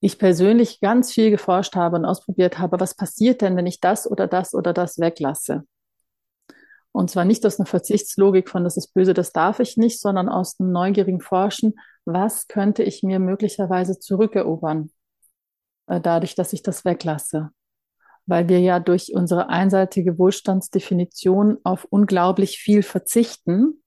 [0.00, 4.10] ich persönlich ganz viel geforscht habe und ausprobiert habe, was passiert denn, wenn ich das
[4.10, 5.64] oder das oder das weglasse?
[6.92, 10.28] Und zwar nicht aus einer Verzichtslogik von, das ist böse, das darf ich nicht, sondern
[10.28, 11.74] aus einem neugierigen Forschen,
[12.04, 14.90] was könnte ich mir möglicherweise zurückerobern,
[15.86, 17.50] äh, dadurch, dass ich das weglasse?
[18.26, 23.79] Weil wir ja durch unsere einseitige Wohlstandsdefinition auf unglaublich viel verzichten,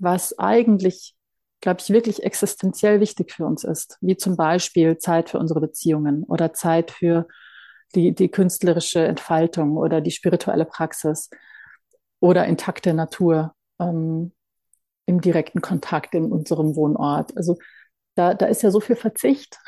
[0.00, 1.14] was eigentlich
[1.60, 6.24] glaube ich, wirklich existenziell wichtig für uns ist, wie zum Beispiel Zeit für unsere Beziehungen
[6.24, 7.28] oder Zeit für
[7.94, 11.28] die, die künstlerische Entfaltung oder die spirituelle Praxis
[12.20, 14.32] oder intakte Natur ähm,
[15.06, 17.36] im direkten Kontakt in unserem Wohnort.
[17.36, 17.58] Also
[18.14, 19.58] da, da ist ja so viel Verzicht,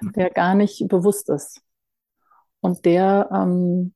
[0.00, 0.12] hm.
[0.12, 1.60] der gar nicht bewusst ist
[2.60, 3.94] und der ähm,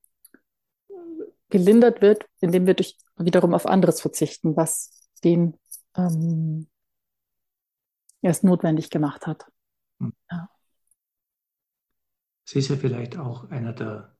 [1.51, 5.59] gelindert wird, indem wir durch, wiederum auf anderes verzichten, was den
[5.97, 6.69] ähm,
[8.23, 9.47] es notwendig gemacht hat.
[9.99, 10.13] Hm.
[10.31, 10.49] Ja.
[12.47, 14.17] Es ist ja vielleicht auch einer der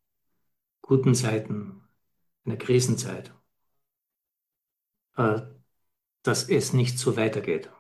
[0.81, 1.89] guten Seiten
[2.45, 3.33] einer Krisenzeit,
[5.17, 5.43] äh,
[6.23, 7.71] dass es nicht so weitergeht.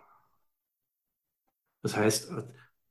[1.83, 2.33] Das heißt,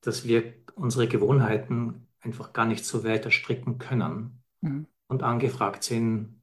[0.01, 4.87] dass wir unsere Gewohnheiten einfach gar nicht so weiter stricken können mhm.
[5.07, 6.40] und angefragt sind,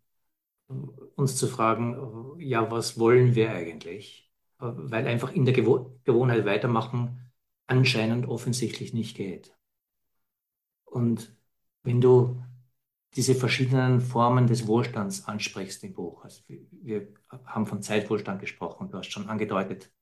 [1.17, 4.29] uns zu fragen, ja, was wollen wir eigentlich?
[4.59, 7.31] weil einfach in der Gewo Gewohnheit weitermachen
[7.67, 9.57] anscheinend offensichtlich nicht geht.
[10.85, 11.35] Und
[11.83, 12.43] wenn du
[13.15, 17.09] diese verschiedenen Formen des Wohlstands ansprichst im Buch, also wir
[17.45, 19.93] haben von Zeitwohlstand gesprochen, du hast schon angedeutet,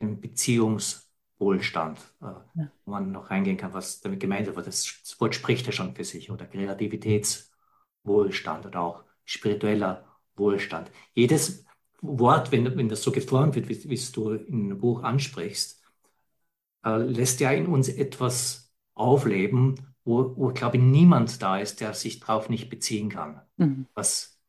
[0.00, 2.72] den Beziehungswohlstand, äh, ja.
[2.84, 5.94] wo man noch reingehen kann, was damit gemeint ist, aber das Wort spricht ja schon
[5.94, 10.06] für sich, oder Kreativitätswohlstand oder auch spiritueller
[10.36, 10.90] Wohlstand.
[11.14, 11.64] Jedes
[12.00, 15.82] Wort, wenn, wenn das so geformt wird, wie, wie du in einem Buch ansprichst,
[16.84, 21.94] äh, lässt ja in uns etwas aufleben, wo, wo, glaube ich, niemand da ist, der
[21.94, 23.86] sich darauf nicht beziehen kann, mhm.
[23.94, 24.40] was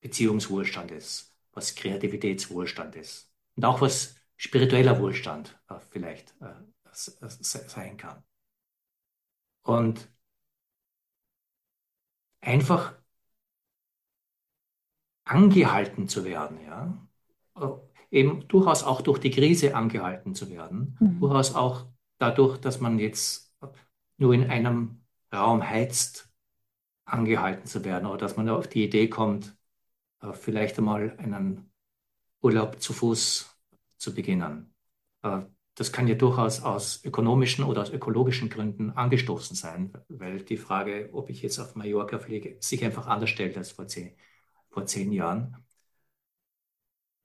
[0.00, 6.54] Beziehungswohlstand ist, was Kreativitätswohlstand ist und auch was spiritueller Wohlstand äh, vielleicht äh,
[6.92, 8.22] sein kann.
[9.62, 10.08] Und
[12.40, 12.94] einfach
[15.30, 17.06] angehalten zu werden, ja.
[17.56, 17.68] Äh,
[18.10, 21.20] eben durchaus auch durch die Krise angehalten zu werden, mhm.
[21.20, 21.86] durchaus auch
[22.18, 23.54] dadurch, dass man jetzt
[24.16, 26.28] nur in einem Raum heizt,
[27.04, 29.56] angehalten zu werden oder dass man auf die Idee kommt,
[30.20, 31.70] äh, vielleicht einmal einen
[32.42, 33.56] Urlaub zu Fuß
[33.98, 34.74] zu beginnen.
[35.22, 35.42] Äh,
[35.76, 41.08] das kann ja durchaus aus ökonomischen oder aus ökologischen Gründen angestoßen sein, weil die Frage,
[41.12, 44.12] ob ich jetzt auf Mallorca fliege, sich einfach anders stellt als vor zehn,
[44.70, 45.56] vor zehn Jahren.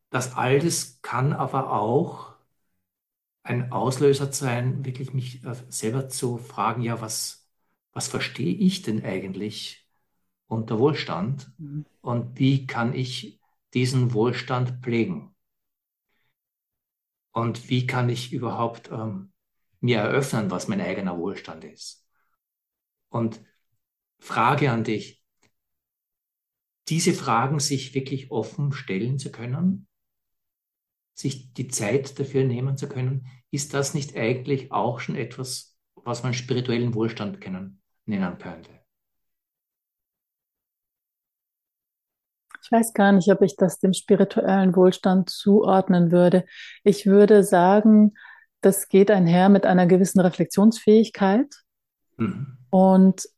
[0.10, 2.36] Das alles kann aber auch
[3.44, 7.48] ein Auslöser sein, wirklich mich äh, selber zu fragen, ja, was,
[7.94, 9.88] was verstehe ich denn eigentlich
[10.48, 11.86] unter Wohlstand mhm.
[12.02, 13.40] und wie kann ich
[13.74, 15.36] diesen Wohlstand pflegen?
[17.32, 19.34] Und wie kann ich überhaupt ähm,
[19.82, 22.08] mir eröffnen, was mein eigener Wohlstand ist?
[23.10, 23.42] Und
[24.20, 25.25] Frage an dich,
[26.88, 29.88] diese Fragen sich wirklich offen stellen zu können,
[31.14, 36.24] sich die Zeit dafür nehmen zu können, ist das nicht eigentlich auch schon etwas, was
[36.24, 38.70] man spirituellen Wohlstand kennen, nennen könnte?
[42.62, 46.46] Ich weiß gar nicht, ob ich das dem spirituellen Wohlstand zuordnen würde.
[46.84, 48.16] Ich würde sagen,
[48.62, 51.48] das geht einher mit einer gewissen Reflexionsfähigkeit.
[52.18, 52.58] Mhm.
[52.72, 53.30] Und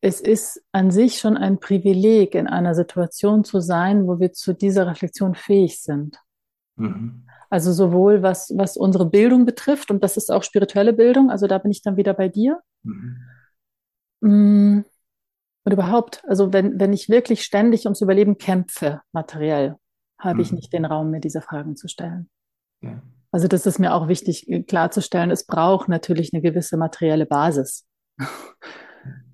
[0.00, 4.52] es ist an sich schon ein Privileg, in einer Situation zu sein, wo wir zu
[4.54, 6.18] dieser Reflexion fähig sind.
[6.76, 7.26] Mhm.
[7.50, 11.58] Also sowohl was, was unsere Bildung betrifft, und das ist auch spirituelle Bildung, also da
[11.58, 12.60] bin ich dann wieder bei dir.
[12.82, 13.16] Mhm.
[14.20, 14.84] Mm,
[15.64, 19.76] und überhaupt, also wenn, wenn ich wirklich ständig ums Überleben kämpfe, materiell,
[20.18, 20.40] habe mhm.
[20.40, 22.30] ich nicht den Raum, mir diese Fragen zu stellen.
[22.80, 23.02] Ja.
[23.30, 25.30] Also das ist mir auch wichtig äh, klarzustellen.
[25.30, 27.86] Es braucht natürlich eine gewisse materielle Basis.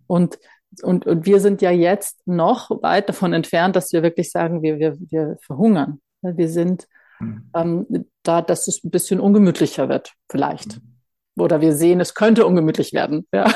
[0.07, 0.39] Und
[0.83, 4.79] und, und wir sind ja jetzt noch weit davon entfernt, dass wir wirklich sagen, wir,
[4.79, 6.01] wir, wir verhungern.
[6.23, 6.89] Wir sind
[7.21, 7.51] mhm.
[7.55, 10.77] ähm, da, dass es ein bisschen ungemütlicher wird, vielleicht.
[10.77, 11.43] Mhm.
[11.43, 13.27] oder wir sehen, es könnte ungemütlich werden.
[13.33, 13.53] Ja.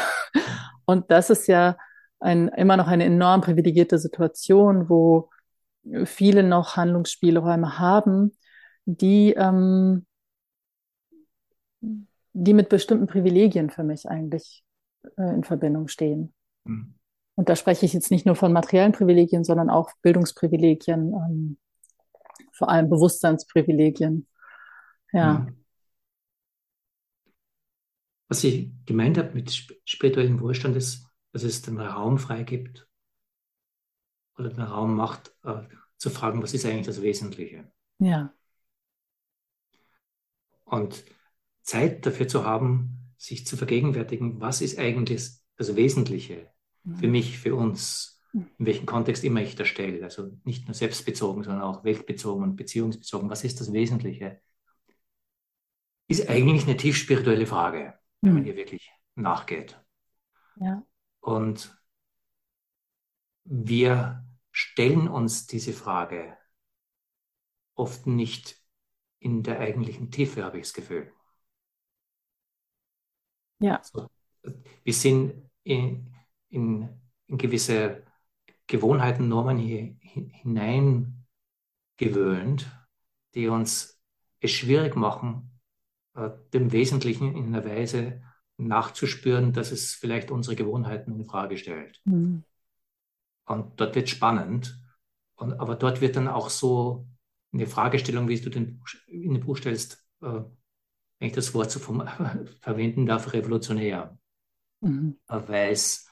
[0.84, 1.76] Und das ist ja
[2.20, 5.30] ein, immer noch eine enorm privilegierte Situation, wo
[6.04, 8.36] viele noch Handlungsspielräume haben,
[8.84, 10.06] die, ähm,
[11.80, 14.64] die mit bestimmten Privilegien für mich eigentlich
[15.16, 16.32] äh, in Verbindung stehen.
[16.64, 16.94] Mhm.
[17.38, 21.58] Und da spreche ich jetzt nicht nur von materiellen Privilegien, sondern auch Bildungsprivilegien, ähm,
[22.50, 24.26] vor allem Bewusstseinsprivilegien.
[25.12, 25.34] Ja.
[25.34, 25.64] Mhm.
[28.26, 29.52] Was ich gemeint habe mit
[29.84, 32.88] spirituellem Wohlstand ist, dass es den Raum freigibt
[34.36, 35.62] oder den Raum macht, äh,
[35.96, 37.70] zu fragen, was ist eigentlich das Wesentliche?
[38.00, 38.34] Ja.
[40.64, 41.04] Und
[41.62, 46.50] Zeit dafür zu haben, sich zu vergegenwärtigen, was ist eigentlich das Wesentliche.
[46.98, 50.02] Für mich, für uns, in welchem Kontext immer ich das stelle.
[50.04, 53.30] Also nicht nur selbstbezogen, sondern auch weltbezogen und beziehungsbezogen.
[53.30, 54.40] Was ist das Wesentliche?
[56.08, 58.48] Ist eigentlich eine tief spirituelle Frage wenn man hm.
[58.48, 59.80] ihr wirklich nachgeht.
[60.56, 60.84] Ja.
[61.20, 61.76] Und
[63.44, 66.36] wir stellen uns diese Frage
[67.74, 68.60] oft nicht
[69.20, 71.12] in der eigentlichen Tiefe, habe ich das Gefühl.
[73.60, 73.82] Ja.
[73.82, 74.08] So,
[74.84, 76.14] wir sind in,
[76.50, 76.88] in,
[77.26, 78.02] in, gewisse
[78.66, 82.66] Gewohnheiten, Normen hier hineingewöhnt,
[83.34, 83.98] die uns
[84.40, 85.60] es schwierig machen,
[86.14, 88.22] äh, dem Wesentlichen in einer Weise
[88.56, 92.00] nachzuspüren, dass es vielleicht unsere Gewohnheiten in Frage stellt.
[92.04, 92.44] Mhm.
[93.46, 94.78] Und dort wird spannend.
[95.36, 97.06] Und, aber dort wird dann auch so
[97.52, 100.42] eine Fragestellung, wie du den, in den Buch stellst, äh,
[101.18, 102.06] wenn ich das Wort so vom,
[102.60, 104.18] verwenden darf, revolutionär,
[104.80, 105.18] mhm.
[105.28, 106.07] äh, weil es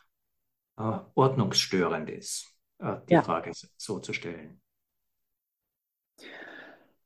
[0.77, 3.23] ordnungsstörend ist, äh, die ja.
[3.23, 4.61] Frage so zu stellen.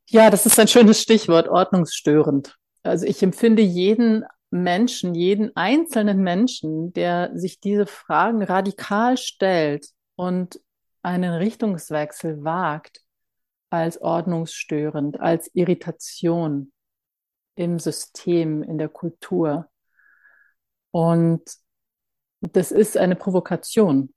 [0.09, 6.93] Ja, das ist ein schönes Stichwort, ordnungsstörend also ich empfinde jeden Menschen, jeden einzelnen Menschen,
[6.93, 10.61] der sich diese Fragen radikal stellt und
[11.03, 13.01] einen Richtungswechsel wagt,
[13.71, 16.73] als ordnungsstörend, als Irritation
[17.55, 19.69] im System, in der Kultur.
[20.91, 21.43] Und
[22.41, 24.13] das ist eine Provokation.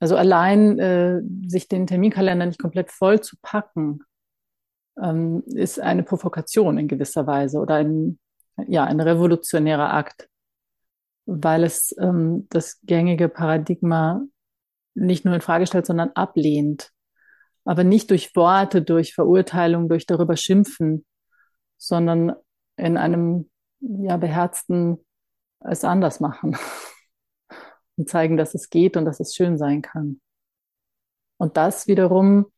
[0.00, 4.00] Also allein äh, sich den Terminkalender nicht komplett voll zu packen,
[5.00, 8.18] ähm, ist eine Provokation in gewisser Weise oder ein,
[8.66, 10.28] ja, ein revolutionärer Akt,
[11.26, 14.22] weil es ähm, das gängige Paradigma
[14.94, 16.90] nicht nur in Frage stellt, sondern ablehnt.
[17.64, 21.04] Aber nicht durch Worte, durch Verurteilung, durch darüber schimpfen,
[21.76, 22.32] sondern
[22.76, 24.98] in einem ja, beherzten
[25.60, 26.56] es anders machen
[28.00, 30.20] und zeigen, dass es geht und dass es schön sein kann.
[31.36, 32.50] Und das wiederum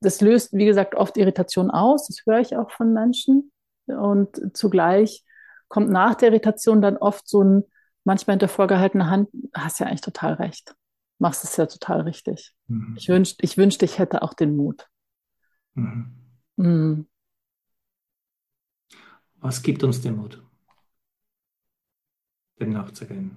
[0.00, 2.06] das löst, wie gesagt, oft Irritation aus.
[2.06, 3.52] Das höre ich auch von Menschen.
[3.86, 5.24] Und zugleich
[5.68, 7.64] kommt nach der Irritation dann oft so ein
[8.04, 10.74] manchmal hinter vorgehaltener Hand, hast ja eigentlich total recht.
[11.18, 12.54] Machst es ja total richtig.
[12.68, 12.94] Mhm.
[12.96, 14.86] Ich wünschte, ich wünschte, ich hätte auch den Mut.
[15.74, 16.14] Mhm.
[16.56, 17.08] Mhm.
[19.40, 20.42] Was gibt uns den Mut,
[22.60, 23.36] dem nachzugehen?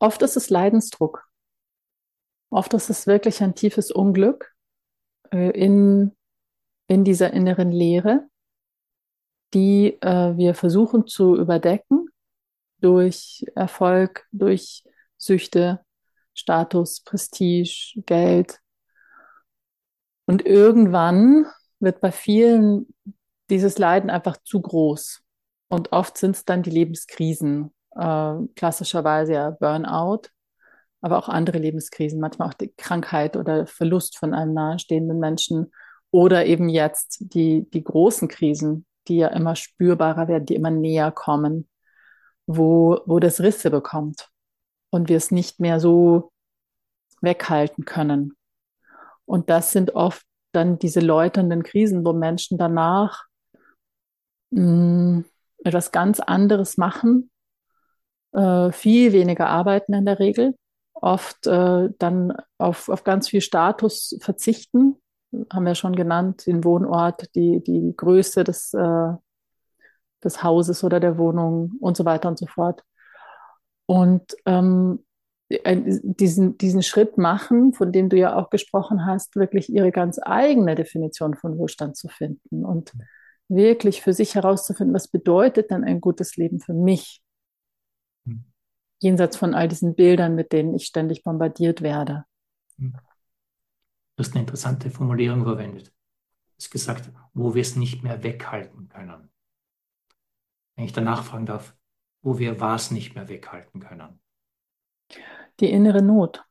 [0.00, 1.28] Oft ist es Leidensdruck.
[2.50, 4.52] Oft ist es wirklich ein tiefes Unglück,
[5.30, 6.16] äh, in,
[6.88, 8.28] in dieser inneren Leere,
[9.54, 12.08] die äh, wir versuchen zu überdecken
[12.80, 14.84] durch Erfolg, durch
[15.18, 15.84] Süchte,
[16.32, 18.58] Status, Prestige, Geld.
[20.26, 21.46] Und irgendwann
[21.78, 22.94] wird bei vielen
[23.50, 25.22] dieses Leiden einfach zu groß.
[25.68, 30.22] Und oft sind es dann die Lebenskrisen, äh, klassischerweise ja Burnout,
[31.00, 35.72] aber auch andere Lebenskrisen, manchmal auch die Krankheit oder Verlust von einem nahestehenden Menschen
[36.10, 41.10] oder eben jetzt die, die großen Krisen, die ja immer spürbarer werden, die immer näher
[41.10, 41.68] kommen,
[42.46, 44.28] wo, wo das Risse bekommt
[44.90, 46.32] und wir es nicht mehr so
[47.22, 48.34] weghalten können.
[49.24, 53.26] Und das sind oft dann diese läuternden Krisen, wo Menschen danach
[54.50, 55.24] mh, mm,
[55.64, 57.30] etwas ganz anderes machen,
[58.32, 60.54] äh, viel weniger arbeiten in der Regel,
[60.94, 64.96] oft äh, dann auf, auf ganz viel Status verzichten.
[65.52, 69.12] Haben wir schon genannt, den Wohnort, die, die Größe des, äh,
[70.24, 72.82] des Hauses oder der Wohnung und so weiter und so fort.
[73.86, 75.04] Und ähm,
[75.50, 80.76] diesen, diesen Schritt machen, von dem du ja auch gesprochen hast, wirklich ihre ganz eigene
[80.76, 82.92] Definition von Wohlstand zu finden und
[83.48, 87.20] wirklich für sich herauszufinden, was bedeutet denn ein gutes Leben für mich?
[89.00, 92.24] Jenseits von all diesen Bildern, mit denen ich ständig bombardiert werde.
[92.76, 92.92] Du
[94.18, 95.88] hast eine interessante Formulierung verwendet.
[95.88, 95.92] Du
[96.58, 99.30] hast gesagt, wo wir es nicht mehr weghalten können.
[100.76, 101.74] wenn ich danach fragen darf,
[102.22, 104.20] wo wir was nicht mehr weghalten können?
[105.60, 106.44] Die innere Not.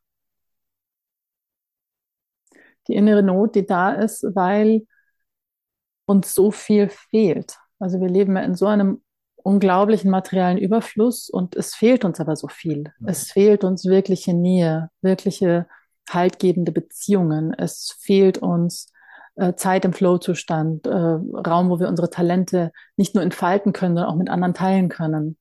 [2.88, 4.88] Die innere Not, die da ist, weil
[6.05, 7.55] uns so viel fehlt.
[7.77, 9.03] Also wir leben ja in so einem
[9.49, 12.93] unglaublichen materiellen Überfluss und es fehlt uns aber so viel.
[13.03, 15.65] Es fehlt uns wirkliche Nähe, wirkliche
[16.07, 17.53] haltgebende Beziehungen.
[17.53, 18.91] Es fehlt uns
[19.35, 24.12] äh, Zeit im Flow-Zustand, äh, Raum, wo wir unsere Talente nicht nur entfalten können, sondern
[24.12, 25.38] auch mit anderen teilen können,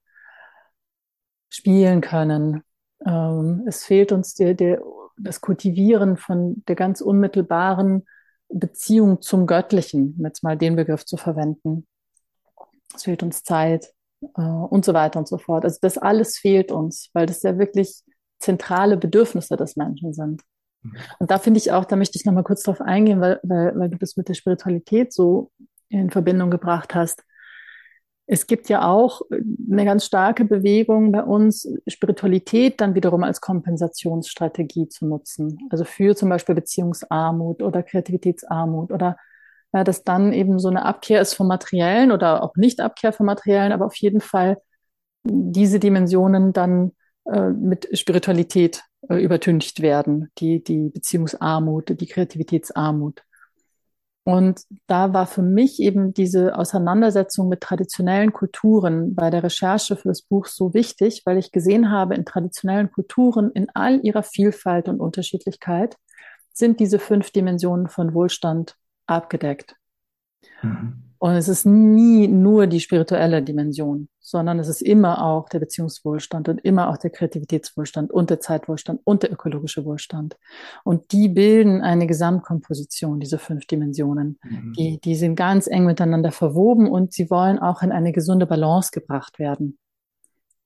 [1.50, 2.62] spielen können.
[3.04, 4.80] Ähm, es fehlt uns der, der,
[5.18, 8.06] das Kultivieren von der ganz unmittelbaren
[8.48, 11.86] Beziehung zum Göttlichen, um jetzt mal den Begriff zu verwenden.
[12.94, 13.92] Es fehlt uns Zeit
[14.22, 15.64] äh, und so weiter und so fort.
[15.64, 18.02] Also das alles fehlt uns, weil das ja wirklich
[18.38, 20.42] zentrale Bedürfnisse des Menschen sind.
[20.82, 20.96] Mhm.
[21.18, 23.88] Und da finde ich auch, da möchte ich nochmal kurz drauf eingehen, weil, weil, weil
[23.90, 25.50] du das mit der Spiritualität so
[25.88, 27.24] in Verbindung gebracht hast.
[28.30, 29.22] Es gibt ja auch
[29.70, 35.58] eine ganz starke Bewegung bei uns, Spiritualität dann wiederum als Kompensationsstrategie zu nutzen.
[35.70, 39.16] Also für zum Beispiel Beziehungsarmut oder Kreativitätsarmut oder
[39.72, 43.26] ja, dass dann eben so eine Abkehr ist vom Materiellen oder auch nicht Abkehr vom
[43.26, 44.58] Materiellen, aber auf jeden Fall
[45.24, 46.92] diese Dimensionen dann
[47.26, 53.22] äh, mit Spiritualität äh, übertüncht werden, die, die Beziehungsarmut, die Kreativitätsarmut.
[54.24, 60.08] Und da war für mich eben diese Auseinandersetzung mit traditionellen Kulturen bei der Recherche für
[60.08, 64.88] das Buch so wichtig, weil ich gesehen habe, in traditionellen Kulturen in all ihrer Vielfalt
[64.88, 65.96] und Unterschiedlichkeit
[66.52, 68.76] sind diese fünf Dimensionen von Wohlstand
[69.08, 69.76] abgedeckt.
[70.62, 71.04] Mhm.
[71.20, 76.48] Und es ist nie nur die spirituelle Dimension, sondern es ist immer auch der Beziehungswohlstand
[76.48, 80.36] und immer auch der Kreativitätswohlstand und der Zeitwohlstand und der ökologische Wohlstand.
[80.84, 84.38] Und die bilden eine Gesamtkomposition, diese fünf Dimensionen.
[84.44, 84.72] Mhm.
[84.78, 88.92] Die, die sind ganz eng miteinander verwoben und sie wollen auch in eine gesunde Balance
[88.92, 89.76] gebracht werden.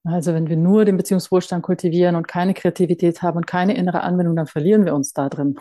[0.05, 4.37] Also wenn wir nur den Beziehungswohlstand kultivieren und keine Kreativität haben und keine innere Anwendung,
[4.37, 5.57] dann verlieren wir uns da drin.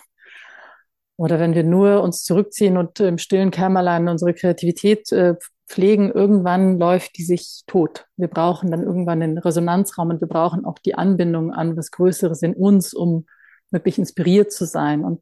[1.21, 5.35] Oder wenn wir nur uns zurückziehen und im stillen Kämmerlein unsere Kreativität äh,
[5.67, 8.07] pflegen, irgendwann läuft die sich tot.
[8.17, 12.41] Wir brauchen dann irgendwann den Resonanzraum und wir brauchen auch die Anbindung an was Größeres
[12.41, 13.27] in uns, um
[13.69, 15.05] wirklich inspiriert zu sein.
[15.05, 15.21] Und,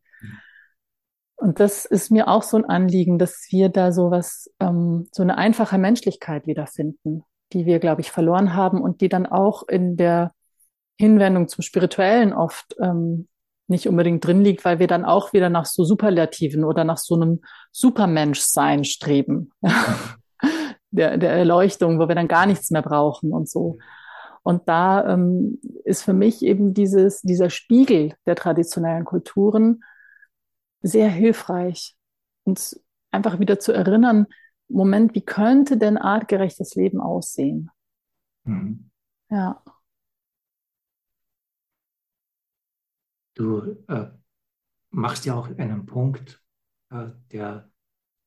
[1.35, 5.21] und das ist mir auch so ein Anliegen, dass wir da so was, ähm, so
[5.21, 9.97] eine einfache Menschlichkeit wiederfinden, die wir, glaube ich, verloren haben und die dann auch in
[9.97, 10.31] der
[10.97, 13.27] Hinwendung zum Spirituellen oft ähm,
[13.69, 17.15] nicht unbedingt drin liegt, weil wir dann auch wieder nach so Superlativen oder nach so
[17.15, 19.51] einem Supermenschsein streben.
[20.91, 23.77] der, der Erleuchtung, wo wir dann gar nichts mehr brauchen und so.
[24.43, 29.84] Und da ähm, ist für mich eben dieses, dieser Spiegel der traditionellen Kulturen
[30.82, 31.95] sehr hilfreich,
[32.45, 34.27] uns einfach wieder zu erinnern,
[34.69, 37.69] Moment, wie könnte denn artgerechtes Leben aussehen?
[38.43, 38.91] Mhm.
[39.29, 39.62] Ja.
[43.39, 44.08] Du äh,
[44.89, 46.43] machst ja auch einen Punkt,
[46.91, 47.71] äh, der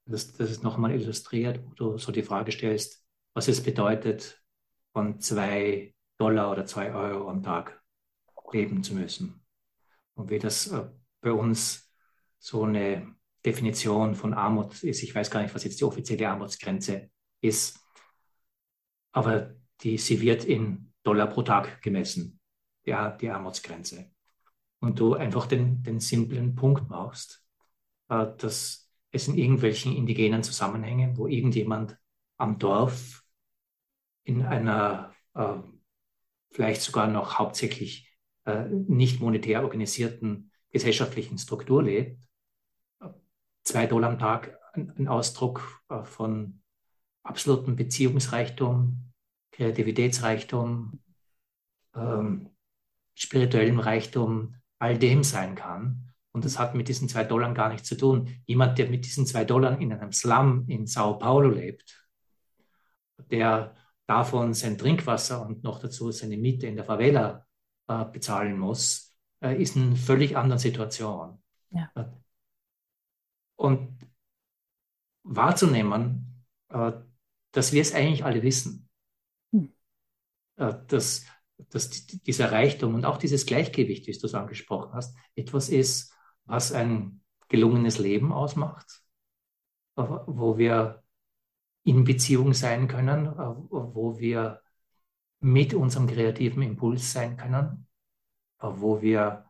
[0.07, 4.43] das, das ist nochmal illustriert, wo du so die Frage stellst, was es bedeutet,
[4.95, 7.83] von zwei Dollar oder zwei Euro am Tag
[8.53, 9.45] leben zu müssen.
[10.15, 10.89] Und wie das äh,
[11.21, 11.93] bei uns
[12.39, 15.03] so eine Definition von Armut ist.
[15.03, 17.11] Ich weiß gar nicht, was jetzt die offizielle Armutsgrenze
[17.43, 17.79] ist,
[19.13, 22.41] aber die, sie wird in Dollar pro Tag gemessen,
[22.87, 24.11] ja, die Armutsgrenze
[24.83, 27.45] und du einfach den, den simplen Punkt machst,
[28.09, 31.97] äh, dass es in irgendwelchen indigenen Zusammenhängen, wo irgendjemand
[32.37, 33.23] am Dorf
[34.25, 35.59] in einer äh,
[36.51, 38.11] vielleicht sogar noch hauptsächlich
[38.45, 42.23] äh, nicht monetär organisierten gesellschaftlichen Struktur lebt,
[43.63, 46.61] zwei Dollar am Tag ein Ausdruck äh, von
[47.23, 49.13] absolutem Beziehungsreichtum,
[49.53, 51.01] Kreativitätsreichtum,
[51.95, 52.51] ähm,
[53.15, 56.13] spirituellem Reichtum, all dem sein kann.
[56.33, 58.43] Und das hat mit diesen zwei Dollar gar nichts zu tun.
[58.47, 62.09] Jemand, der mit diesen zwei Dollar in einem Slum in Sao Paulo lebt,
[63.31, 63.77] der
[64.09, 67.47] davon sein Trinkwasser und noch dazu seine Miete in der Favela
[67.87, 71.41] äh, bezahlen muss, äh, ist in einer völlig anderen Situation.
[71.71, 71.93] Ja.
[73.55, 73.99] Und
[75.23, 76.91] wahrzunehmen, äh,
[77.53, 78.89] dass wir es eigentlich alle wissen.
[79.53, 79.73] Hm.
[80.57, 81.25] Äh, dass
[81.73, 86.13] dass dieser Reichtum und auch dieses Gleichgewicht, wie du es angesprochen hast, etwas ist,
[86.45, 89.03] was ein gelungenes Leben ausmacht,
[89.97, 91.03] wo wir
[91.85, 94.61] in Beziehung sein können, wo wir
[95.41, 97.89] mit unserem kreativen Impuls sein können,
[98.61, 99.47] wo wir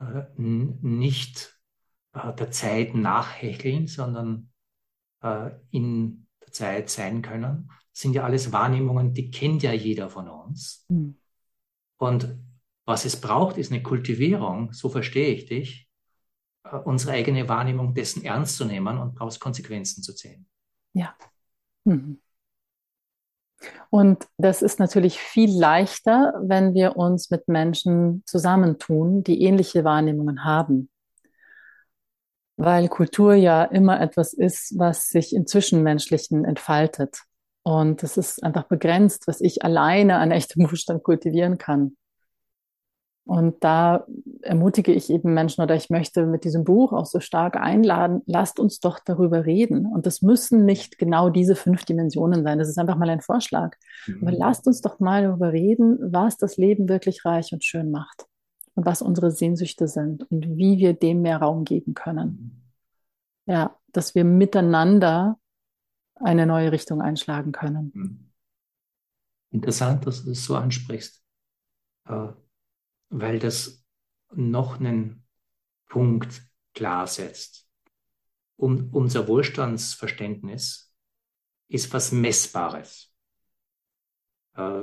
[0.00, 1.60] äh, nicht
[2.14, 4.50] äh, der Zeit nachhecheln, sondern
[5.22, 7.70] äh, in der Zeit sein können.
[7.92, 10.86] sind ja alles Wahrnehmungen, die kennt ja jeder von uns.
[10.88, 11.18] Mhm.
[11.98, 12.38] Und
[12.84, 15.88] was es braucht, ist eine Kultivierung, so verstehe ich dich,
[16.64, 20.46] äh, unsere eigene Wahrnehmung dessen ernst zu nehmen und daraus Konsequenzen zu ziehen.
[20.92, 21.14] Ja.
[21.84, 22.20] Mhm.
[23.90, 30.44] Und das ist natürlich viel leichter, wenn wir uns mit Menschen zusammentun, die ähnliche Wahrnehmungen
[30.44, 30.90] haben.
[32.56, 37.22] Weil Kultur ja immer etwas ist, was sich im Zwischenmenschlichen entfaltet.
[37.64, 41.96] Und es ist einfach begrenzt, was ich alleine an echtem Wohlstand kultivieren kann.
[43.26, 44.06] Und da
[44.42, 48.60] ermutige ich eben Menschen oder ich möchte mit diesem Buch auch so stark einladen, lasst
[48.60, 49.86] uns doch darüber reden.
[49.86, 52.58] Und das müssen nicht genau diese fünf Dimensionen sein.
[52.58, 53.76] Das ist einfach mal ein Vorschlag.
[54.06, 54.18] Mhm.
[54.20, 58.26] Aber lasst uns doch mal darüber reden, was das Leben wirklich reich und schön macht
[58.74, 62.62] und was unsere Sehnsüchte sind und wie wir dem mehr Raum geben können.
[63.46, 63.52] Mhm.
[63.52, 65.38] Ja, dass wir miteinander
[66.16, 67.92] eine neue Richtung einschlagen können.
[67.94, 68.30] Mhm.
[69.50, 71.22] Interessant, dass du das so ansprichst.
[72.06, 72.28] Äh,
[73.10, 73.84] weil das
[74.32, 75.24] noch einen
[75.86, 76.42] Punkt
[76.74, 77.68] klarsetzt.
[78.56, 80.94] Um, unser Wohlstandsverständnis
[81.68, 83.12] ist was Messbares.
[84.56, 84.82] Äh,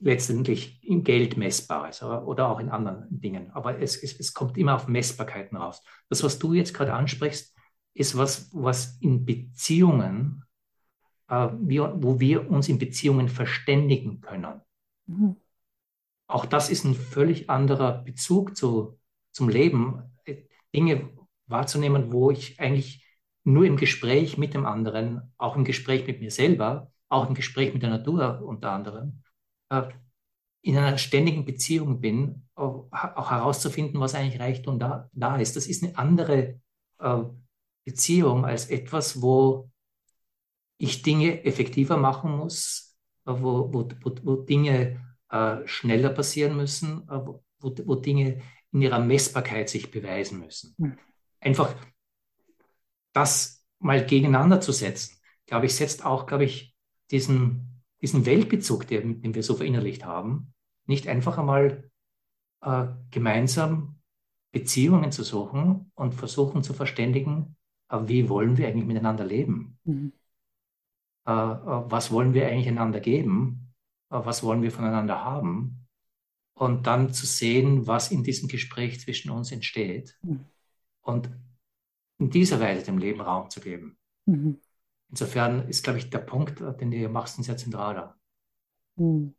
[0.00, 3.50] letztendlich in Geld messbares aber, oder auch in anderen Dingen.
[3.52, 5.82] Aber es, es, es kommt immer auf Messbarkeiten raus.
[6.08, 7.56] Das, was du jetzt gerade ansprichst,
[7.94, 10.44] ist was, was in Beziehungen,
[11.28, 14.60] äh, wir, wo wir uns in Beziehungen verständigen können.
[15.06, 15.36] Mhm
[16.32, 18.98] auch das ist ein völlig anderer Bezug zu,
[19.32, 20.02] zum Leben,
[20.74, 21.10] Dinge
[21.46, 23.06] wahrzunehmen, wo ich eigentlich
[23.44, 27.74] nur im Gespräch mit dem anderen, auch im Gespräch mit mir selber, auch im Gespräch
[27.74, 29.22] mit der Natur unter anderem,
[29.68, 29.82] äh,
[30.62, 35.56] in einer ständigen Beziehung bin, auch, herauszufinden, was eigentlich Reichtum da, da ist.
[35.56, 36.60] Das ist eine andere
[37.00, 37.22] äh,
[37.84, 39.70] Beziehung als etwas, wo
[40.78, 47.08] ich Dinge effektiver machen muss, äh, wo, wo, wo, wo Dinge äh, schneller passieren müssen,
[47.08, 50.74] äh, wo, wo, Dinge in ihrer Messbarkeit sich beweisen müssen.
[50.78, 50.98] Mhm.
[51.40, 51.74] Einfach
[53.12, 56.74] das mal gegeneinander zu setzen, glaube ich, setzt auch, glaube ich,
[57.10, 60.54] diesen, diesen Weltbezug, den, den wir so verinnerlicht haben,
[60.86, 61.90] nicht einfach einmal
[62.62, 64.00] äh, gemeinsam
[64.50, 67.56] Beziehungen zu suchen und versuchen zu verständigen,
[67.92, 69.78] wie wollen wir eigentlich miteinander leben?
[69.84, 70.12] Mhm.
[71.26, 73.62] Äh, äh was wollen wir eigentlich einander geben?
[74.12, 75.86] was wollen wir voneinander haben
[76.54, 80.44] und dann zu sehen, was in diesem Gespräch zwischen uns entsteht mhm.
[81.00, 81.30] und
[82.18, 83.98] in dieser Weise dem Leben Raum zu geben.
[84.26, 84.60] Mhm.
[85.08, 88.18] Insofern ist, glaube ich, der Punkt, den du hier machst, ein sehr zentraler.
[88.96, 89.34] Mhm.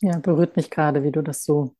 [0.00, 1.74] Ja, berührt mich gerade, wie du das so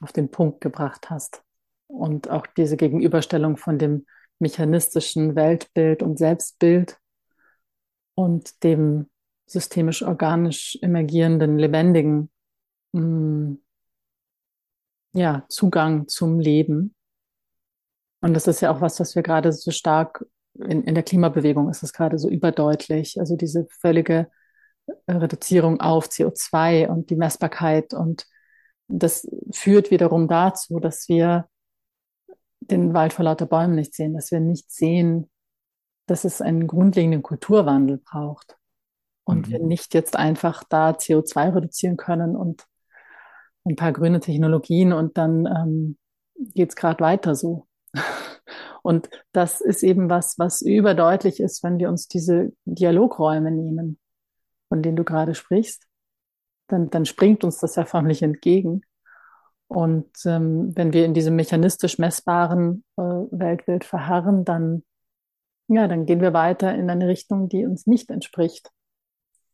[0.00, 1.42] auf den Punkt gebracht hast.
[1.86, 4.06] Und auch diese Gegenüberstellung von dem
[4.38, 6.98] mechanistischen Weltbild und Selbstbild
[8.14, 9.08] und dem
[9.46, 12.30] systemisch-organisch emergierenden, lebendigen
[12.92, 13.58] mh, mm,
[15.12, 16.94] ja, Zugang zum Leben.
[18.20, 20.26] Und das ist ja auch was, was wir gerade so stark
[20.58, 23.18] in, in der Klimabewegung ist es gerade so überdeutlich.
[23.20, 24.30] Also diese völlige
[25.08, 27.94] Reduzierung auf CO2 und die Messbarkeit.
[27.94, 28.26] Und
[28.88, 31.48] das führt wiederum dazu, dass wir
[32.60, 35.30] den Wald vor lauter Bäumen nicht sehen, dass wir nicht sehen,
[36.06, 38.56] dass es einen grundlegenden Kulturwandel braucht
[39.24, 39.52] und mhm.
[39.52, 42.66] wir nicht jetzt einfach da CO2 reduzieren können und
[43.64, 45.98] ein paar grüne Technologien und dann ähm,
[46.54, 47.66] geht es gerade weiter so.
[48.82, 53.98] Und das ist eben was, was überdeutlich ist, wenn wir uns diese Dialogräume nehmen,
[54.68, 55.85] von denen du gerade sprichst.
[56.68, 58.82] Dann, dann springt uns das ja förmlich entgegen.
[59.68, 64.84] Und ähm, wenn wir in diesem mechanistisch messbaren äh, Weltbild verharren, dann,
[65.68, 68.70] ja, dann gehen wir weiter in eine Richtung, die uns nicht entspricht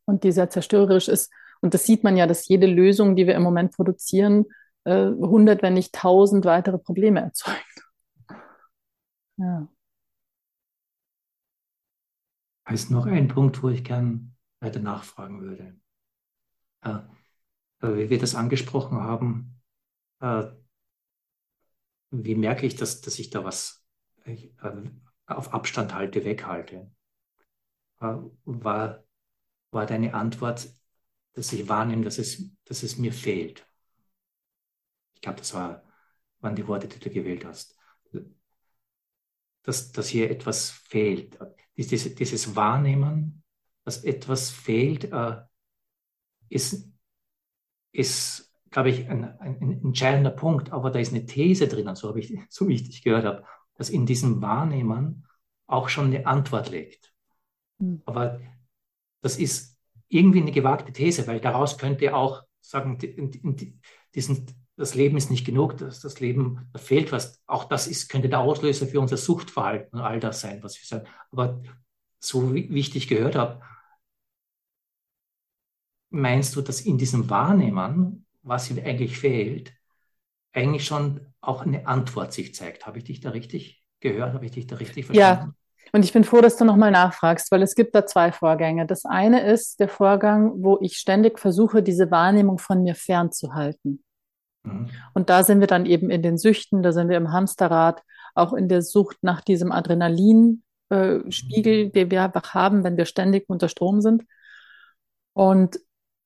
[0.04, 1.32] und die sehr zerstörerisch ist.
[1.60, 4.46] Und das sieht man ja, dass jede Lösung, die wir im Moment produzieren,
[4.84, 7.84] äh, 100, wenn nicht 1000 weitere Probleme erzeugt.
[9.36, 9.68] Ja.
[12.70, 15.76] Ist noch ein Punkt, wo ich gern weiter nachfragen würde.
[16.82, 16.98] Äh,
[17.80, 19.60] wie wir das angesprochen haben,
[20.20, 20.44] äh,
[22.10, 23.84] wie merke ich, dass, dass ich da was
[24.24, 24.50] äh,
[25.26, 26.90] auf Abstand halte, weghalte?
[28.00, 28.14] Äh,
[28.44, 29.04] war,
[29.70, 30.68] war deine Antwort,
[31.32, 33.66] dass ich wahrnehme, dass es, dass es mir fehlt?
[35.14, 35.82] Ich glaube, das war,
[36.40, 37.76] waren die Worte, die du gewählt hast.
[39.62, 41.38] Dass, dass hier etwas fehlt.
[41.76, 43.44] Dieses, dieses Wahrnehmen,
[43.84, 45.10] dass etwas fehlt,
[46.52, 46.88] ist,
[47.92, 52.08] ist glaube ich, ein, ein, ein, entscheidender Punkt, aber da ist eine These drin, so,
[52.08, 53.44] habe ich, so wie ich dich gehört habe.
[53.76, 55.26] dass in diesem Wahrnehmen
[55.66, 57.12] auch schon eine Antwort liegt.
[57.78, 58.02] Mhm.
[58.04, 58.40] Aber
[59.22, 59.78] das ist
[60.08, 62.98] irgendwie eine gewagte These, weil daraus könnte auch sagen,
[64.14, 64.46] diesen,
[64.76, 67.42] das Leben ist nicht genug, das, das Leben, da fehlt was.
[67.46, 70.86] Auch das ist, könnte der Auslöser für unser Suchtverhalten und all das sein, was wir
[70.86, 71.08] sagen.
[71.30, 71.62] Aber
[72.18, 73.62] so wie, wie ich dich gehört habe,
[76.12, 79.72] meinst du, dass in diesem Wahrnehmen, was ihm eigentlich fehlt,
[80.52, 82.86] eigentlich schon auch eine Antwort sich zeigt?
[82.86, 84.34] Habe ich dich da richtig gehört?
[84.34, 85.48] Habe ich dich da richtig verstanden?
[85.48, 85.54] Ja.
[85.94, 88.86] Und ich bin froh, dass du nochmal nachfragst, weil es gibt da zwei Vorgänge.
[88.86, 94.02] Das eine ist der Vorgang, wo ich ständig versuche, diese Wahrnehmung von mir fernzuhalten.
[94.62, 94.88] Mhm.
[95.12, 98.02] Und da sind wir dann eben in den Süchten, da sind wir im Hamsterrad,
[98.34, 101.92] auch in der Sucht nach diesem Adrenalinspiegel, äh, mhm.
[101.92, 104.24] den wir einfach haben, wenn wir ständig unter Strom sind.
[105.34, 105.78] Und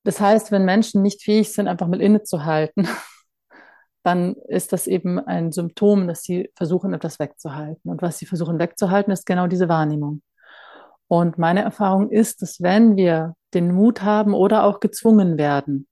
[0.06, 2.86] das heißt, wenn Menschen nicht fähig sind, einfach mal innezuhalten,
[4.04, 7.90] dann ist das eben ein Symptom, dass sie versuchen, etwas wegzuhalten.
[7.90, 10.22] Und was sie versuchen wegzuhalten, ist genau diese Wahrnehmung.
[11.08, 15.88] Und meine Erfahrung ist, dass wenn wir den Mut haben oder auch gezwungen werden,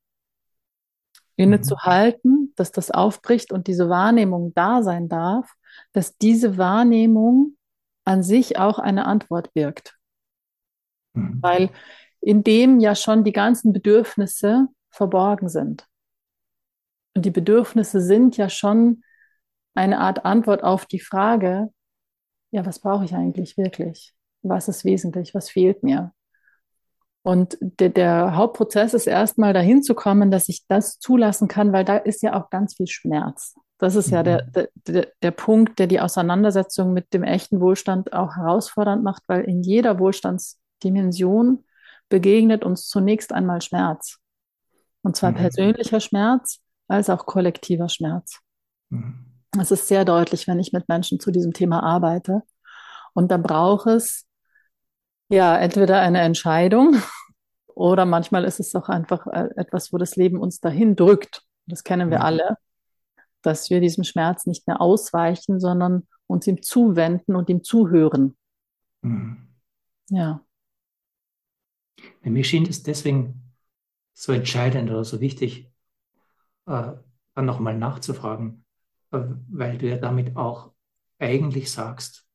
[1.34, 2.52] innezuhalten, mhm.
[2.54, 5.54] dass das aufbricht und diese Wahrnehmung da sein darf,
[5.92, 7.56] dass diese Wahrnehmung
[8.04, 9.96] an sich auch eine Antwort wirkt.
[11.14, 11.38] Mhm.
[11.42, 11.70] Weil
[12.24, 15.86] in dem ja schon die ganzen Bedürfnisse verborgen sind.
[17.14, 19.02] Und die Bedürfnisse sind ja schon
[19.74, 21.68] eine Art Antwort auf die Frage,
[22.50, 24.14] ja, was brauche ich eigentlich wirklich?
[24.42, 25.34] Was ist wesentlich?
[25.34, 26.12] Was fehlt mir?
[27.22, 31.84] Und der, der Hauptprozess ist erstmal dahin zu kommen, dass ich das zulassen kann, weil
[31.84, 33.54] da ist ja auch ganz viel Schmerz.
[33.78, 34.68] Das ist ja der, mhm.
[34.86, 39.62] der, der Punkt, der die Auseinandersetzung mit dem echten Wohlstand auch herausfordernd macht, weil in
[39.62, 41.64] jeder Wohlstandsdimension
[42.08, 44.18] begegnet uns zunächst einmal Schmerz.
[45.02, 45.36] Und zwar mhm.
[45.36, 48.40] persönlicher Schmerz als auch kollektiver Schmerz.
[48.90, 49.26] Mhm.
[49.52, 52.42] Das ist sehr deutlich, wenn ich mit Menschen zu diesem Thema arbeite.
[53.12, 54.26] Und da braucht es
[55.28, 56.96] ja, entweder eine Entscheidung
[57.74, 61.42] oder manchmal ist es auch einfach äh, etwas, wo das Leben uns dahin drückt.
[61.66, 62.24] Das kennen wir mhm.
[62.24, 62.56] alle,
[63.42, 68.36] dass wir diesem Schmerz nicht mehr ausweichen, sondern uns ihm zuwenden und ihm zuhören.
[69.02, 69.48] Mhm.
[70.10, 70.40] Ja.
[72.22, 73.44] Mir schien es deswegen
[74.14, 75.70] so entscheidend oder so wichtig,
[76.66, 76.92] äh,
[77.34, 78.64] dann nochmal nachzufragen,
[79.10, 80.72] äh, weil du ja damit auch
[81.18, 82.26] eigentlich sagst,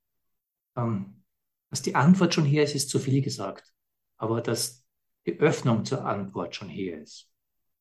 [0.76, 1.24] ähm,
[1.70, 3.74] dass die Antwort schon hier ist, ist zu viel gesagt.
[4.18, 4.86] Aber dass
[5.26, 7.30] die Öffnung zur Antwort schon hier ist.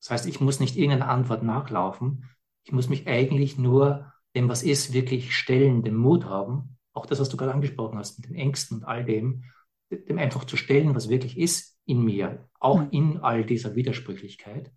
[0.01, 2.28] Das heißt, ich muss nicht irgendeiner Antwort nachlaufen.
[2.64, 6.76] Ich muss mich eigentlich nur dem, was ist, wirklich stellen, den Mut haben.
[6.93, 9.45] Auch das, was du gerade angesprochen hast, mit den Ängsten und all dem,
[9.91, 14.70] dem einfach zu stellen, was wirklich ist in mir, auch in all dieser Widersprüchlichkeit.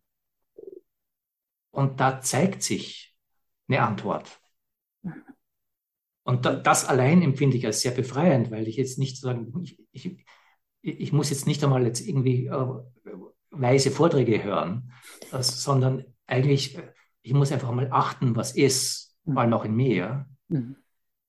[1.71, 3.15] Und da zeigt sich
[3.67, 4.39] eine Antwort.
[6.23, 9.77] Und da, das allein empfinde ich als sehr befreiend, weil ich jetzt nicht sagen, ich,
[9.91, 10.25] ich,
[10.81, 12.67] ich muss jetzt nicht einmal jetzt irgendwie äh,
[13.49, 14.93] weise Vorträge hören,
[15.31, 16.93] äh, sondern eigentlich, äh,
[17.23, 19.33] ich muss einfach mal achten, was ist, mhm.
[19.33, 20.27] vor allem auch in mir.
[20.47, 20.77] Mhm.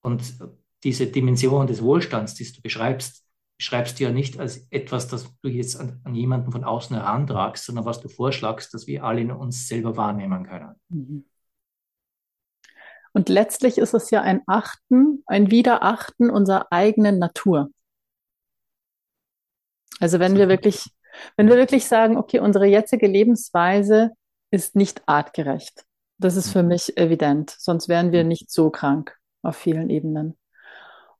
[0.02, 0.38] Und
[0.84, 3.24] diese Dimension des Wohlstands, die du beschreibst,
[3.58, 7.64] schreibst du ja nicht als etwas, das du jetzt an, an, jemanden von außen herantragst,
[7.64, 10.74] sondern was du vorschlagst, dass wir alle in uns selber wahrnehmen können.
[10.88, 11.24] Mhm.
[13.12, 17.70] Und letztlich ist es ja ein Achten, ein Wiederachten unserer eigenen Natur.
[20.00, 20.86] Also wenn wir wirklich,
[21.36, 24.12] wenn wir wirklich sagen, okay, unsere jetzige Lebensweise
[24.50, 25.84] ist nicht artgerecht.
[26.18, 27.54] Das ist für mich evident.
[27.58, 28.28] Sonst wären wir mhm.
[28.28, 30.38] nicht so krank auf vielen Ebenen.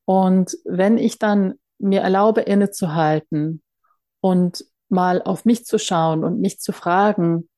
[0.05, 3.63] Und wenn ich dann mir erlaube, innezuhalten
[4.21, 7.49] und mal auf mich zu schauen und mich zu fragen,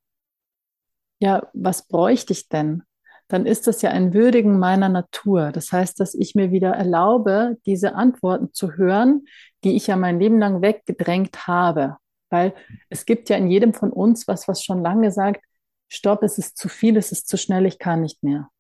[1.21, 2.83] ja, was bräuchte ich denn?
[3.29, 5.51] dann ist das ja ein Würdigen meiner Natur.
[5.51, 9.27] Das heißt, dass ich mir wieder erlaube, diese Antworten zu hören,
[9.65, 11.97] die ich ja mein Leben lang weggedrängt habe.
[12.31, 12.55] Weil
[12.91, 15.43] es gibt ja in jedem von uns was, was schon lange sagt,
[15.89, 18.51] stopp, es ist zu viel, es ist zu schnell, ich kann nicht mehr.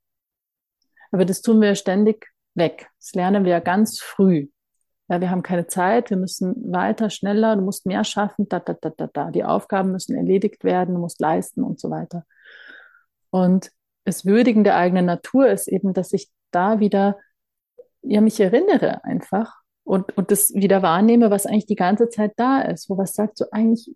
[1.11, 2.89] Aber das tun wir ständig weg.
[2.99, 4.49] Das lernen wir ja ganz früh.
[5.09, 8.73] Ja, wir haben keine Zeit, wir müssen weiter, schneller, du musst mehr schaffen, da, da,
[8.73, 9.31] da, da, da.
[9.31, 12.25] Die Aufgaben müssen erledigt werden, du musst leisten und so weiter.
[13.31, 13.71] Und
[14.05, 17.19] das Würdigen der eigenen Natur ist eben, dass ich da wieder
[18.03, 22.63] ja, mich erinnere einfach und, und das wieder wahrnehme, was eigentlich die ganze Zeit da
[22.63, 23.95] ist, wo was sagt so eigentlich,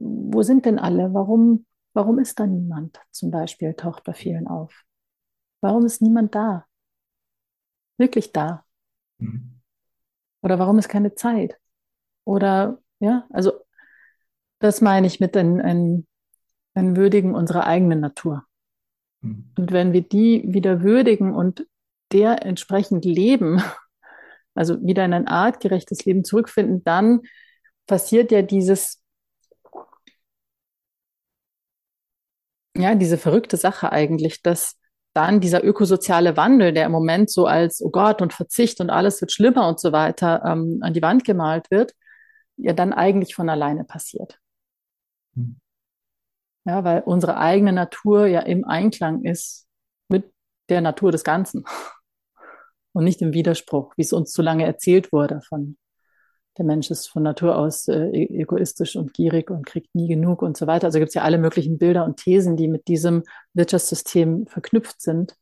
[0.00, 1.14] wo sind denn alle?
[1.14, 3.00] Warum, warum ist da niemand?
[3.10, 4.84] Zum Beispiel taucht bei vielen auf.
[5.60, 6.66] Warum ist niemand da?
[7.98, 8.64] Wirklich da?
[9.18, 9.59] Mhm.
[10.42, 11.56] Oder warum ist keine Zeit?
[12.24, 13.52] Oder ja, also
[14.58, 16.06] das meine ich mit ein, ein,
[16.74, 18.44] ein Würdigen unserer eigenen Natur.
[19.22, 19.52] Mhm.
[19.56, 21.66] Und wenn wir die wieder würdigen und
[22.12, 23.62] der entsprechend leben,
[24.54, 27.20] also wieder in ein artgerechtes Leben zurückfinden, dann
[27.86, 29.02] passiert ja dieses,
[32.76, 34.79] ja, diese verrückte Sache eigentlich, dass
[35.12, 39.20] dann dieser ökosoziale Wandel, der im Moment so als, oh Gott, und Verzicht und alles
[39.20, 41.94] wird schlimmer und so weiter ähm, an die Wand gemalt wird,
[42.56, 44.38] ja dann eigentlich von alleine passiert.
[45.34, 45.58] Hm.
[46.64, 49.66] Ja, weil unsere eigene Natur ja im Einklang ist
[50.08, 50.30] mit
[50.68, 51.64] der Natur des Ganzen
[52.92, 55.76] und nicht im Widerspruch, wie es uns zu lange erzählt wurde von
[56.60, 60.42] der Mensch ist von Natur aus äh, e-, egoistisch und gierig und kriegt nie genug
[60.42, 60.88] und so weiter.
[60.88, 63.22] Also gibt es ja alle möglichen Bilder und Thesen, die mit diesem
[63.54, 65.36] Wirtschaftssystem verknüpft sind,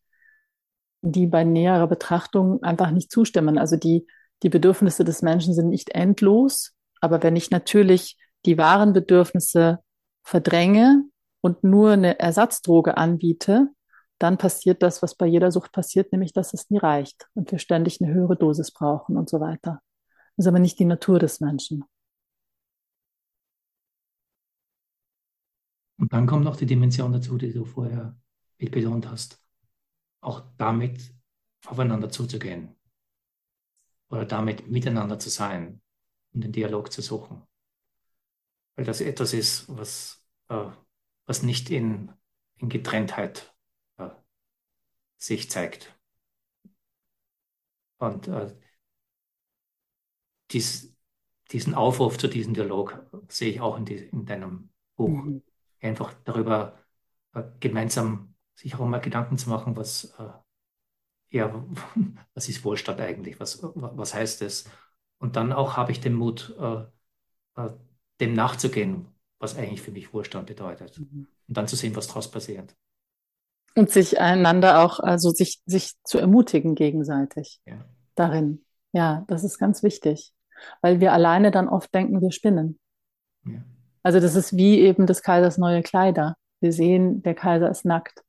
[1.03, 3.59] die bei näherer Betrachtung einfach nicht zustimmen.
[3.59, 4.07] Also die,
[4.45, 8.16] die Bedürfnisse des Menschen sind nicht endlos, aber wenn ich natürlich
[8.47, 9.81] die wahren Bedürfnisse
[10.23, 11.03] verdränge
[11.41, 13.66] und nur eine Ersatzdroge anbiete,
[14.21, 17.59] dann passiert das, was bei jeder Sucht passiert, nämlich dass es nie reicht und wir
[17.59, 19.81] ständig eine höhere Dosis brauchen und so weiter.
[20.39, 21.84] Das ist aber nicht die Natur des Menschen.
[25.99, 28.16] Und dann kommt noch die Dimension dazu, die du vorher
[28.57, 29.45] betont hast,
[30.20, 31.12] auch damit
[31.66, 32.76] aufeinander zuzugehen
[34.11, 35.82] oder damit miteinander zu sein
[36.32, 37.43] und den Dialog zu suchen.
[38.76, 40.70] Weil das etwas ist, was, äh,
[41.26, 42.12] was nicht in,
[42.59, 43.53] in Getrenntheit
[43.97, 44.11] äh,
[45.16, 45.99] sich zeigt.
[47.99, 48.55] Und äh,
[50.51, 50.94] dies,
[51.51, 55.09] diesen Aufruf zu diesem Dialog sehe ich auch in, die, in deinem Buch.
[55.09, 55.42] Mhm.
[55.80, 56.78] Einfach darüber
[57.34, 61.64] äh, gemeinsam sich auch mal Gedanken zu machen, was, äh, ja,
[62.34, 63.40] was ist Wohlstand eigentlich?
[63.40, 64.68] Was, was heißt es?
[65.18, 66.84] Und dann auch habe ich den Mut, äh,
[67.61, 67.70] äh,
[68.20, 69.07] dem nachzugehen,
[69.38, 70.99] was eigentlich für mich Wohlstand bedeutet.
[70.99, 71.28] Mhm.
[71.46, 72.76] Und dann zu sehen, was daraus passiert.
[73.74, 77.84] Und sich einander auch, also sich, sich zu ermutigen gegenseitig ja.
[78.16, 78.64] darin.
[78.92, 80.32] Ja, das ist ganz wichtig
[80.80, 82.78] weil wir alleine dann oft denken, wir spinnen.
[83.44, 83.62] Ja.
[84.02, 86.36] Also das ist wie eben des Kaisers neue Kleider.
[86.61, 88.22] Wir sehen, der Kaiser ist nackt.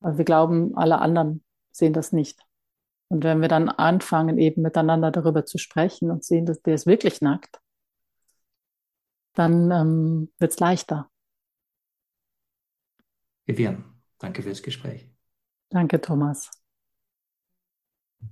[0.00, 2.40] Aber wir glauben, alle anderen sehen das nicht.
[3.08, 6.86] Und wenn wir dann anfangen, eben miteinander darüber zu sprechen und sehen, dass der ist
[6.86, 7.60] wirklich nackt,
[9.34, 11.10] dann ähm, wird es leichter.
[13.46, 13.84] Vivian,
[14.18, 15.08] danke fürs Gespräch.
[15.70, 16.50] Danke, Thomas.